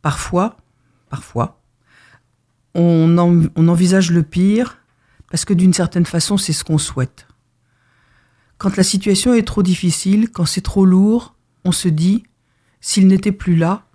[0.00, 0.56] parfois,
[1.10, 1.60] parfois,
[2.74, 3.16] on,
[3.54, 4.78] on envisage le pire
[5.30, 7.26] parce que d'une certaine façon, c'est ce qu'on souhaite.
[8.58, 12.22] Quand la situation est trop difficile, quand c'est trop lourd, on se dit,
[12.80, 13.86] s'il n'était plus là,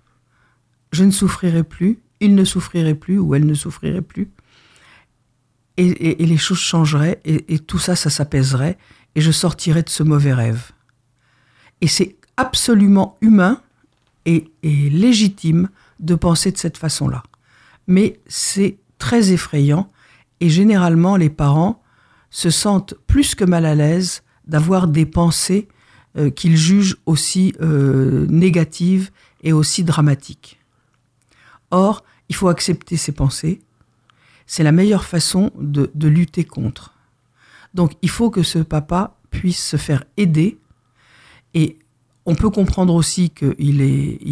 [0.92, 4.30] je ne souffrirais plus, il ne souffrirait plus ou elle ne souffrirait plus.
[5.76, 8.76] Et, les choses changeraient et, tout ça, ça s'apaiserait
[9.14, 10.72] et je sortirais de ce mauvais rêve.
[11.80, 13.60] Et c'est absolument humain
[14.26, 15.68] et, légitime
[16.00, 17.22] de penser de cette façon-là.
[17.86, 19.88] Mais c'est très effrayant
[20.40, 21.80] et généralement les parents
[22.30, 25.68] se sentent plus que mal à l'aise d'avoir des pensées
[26.16, 29.10] euh, qu'ils jugent aussi euh, négatives
[29.42, 30.57] et aussi dramatiques.
[31.70, 33.60] Or, il faut accepter ces pensées.
[34.46, 36.94] C'est la meilleure façon de, lutter contre.
[37.74, 40.58] Donc il faut que ce papa puisse se faire aider.
[41.54, 41.78] Et
[42.24, 43.78] on peut comprendre aussi qu'il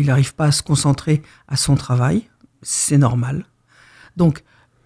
[0.07, 2.29] n'arrive il pas à se concentrer à son travail.
[2.63, 3.47] C'est normal.
[4.17, 4.43] Donc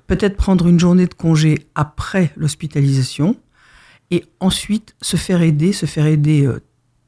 [0.09, 3.36] peut-être prendre une journée de congé après l'hospitalisation
[4.11, 6.61] et ensuite se faire aider, se faire aider euh,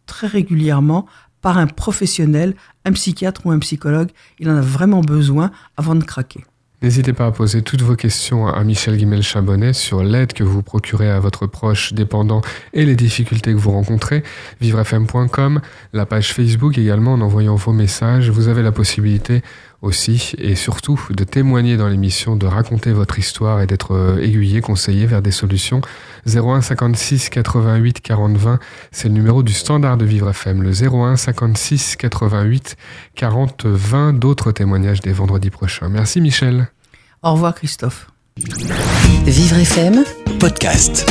[0.06, 1.06] très régulièrement
[1.42, 2.54] par un professionnel,
[2.86, 4.10] un psychiatre ou un psychologue.
[4.38, 6.44] Il en a vraiment besoin avant de craquer.
[6.82, 11.08] N'hésitez pas à poser toutes vos questions à Michel Guimel-Chabonnet sur l'aide que vous procurez
[11.08, 12.40] à votre proche dépendant
[12.72, 14.24] et les difficultés que vous rencontrez.
[14.60, 15.60] Vivrefm.com,
[15.92, 18.30] la page Facebook également en envoyant vos messages.
[18.30, 19.42] Vous avez la possibilité
[19.82, 24.60] aussi, et surtout de témoigner dans l'émission, de raconter votre histoire et d'être euh, aiguillé,
[24.60, 25.80] conseillé vers des solutions.
[26.26, 28.58] 01 56 88 40 20,
[28.92, 30.62] c'est le numéro du standard de Vivre FM.
[30.62, 32.76] Le 01 56 88
[33.16, 35.88] 40 20, d'autres témoignages des vendredis prochains.
[35.88, 36.68] Merci Michel.
[37.22, 38.08] Au revoir Christophe.
[39.26, 40.04] Vivre FM
[40.38, 41.06] Podcast.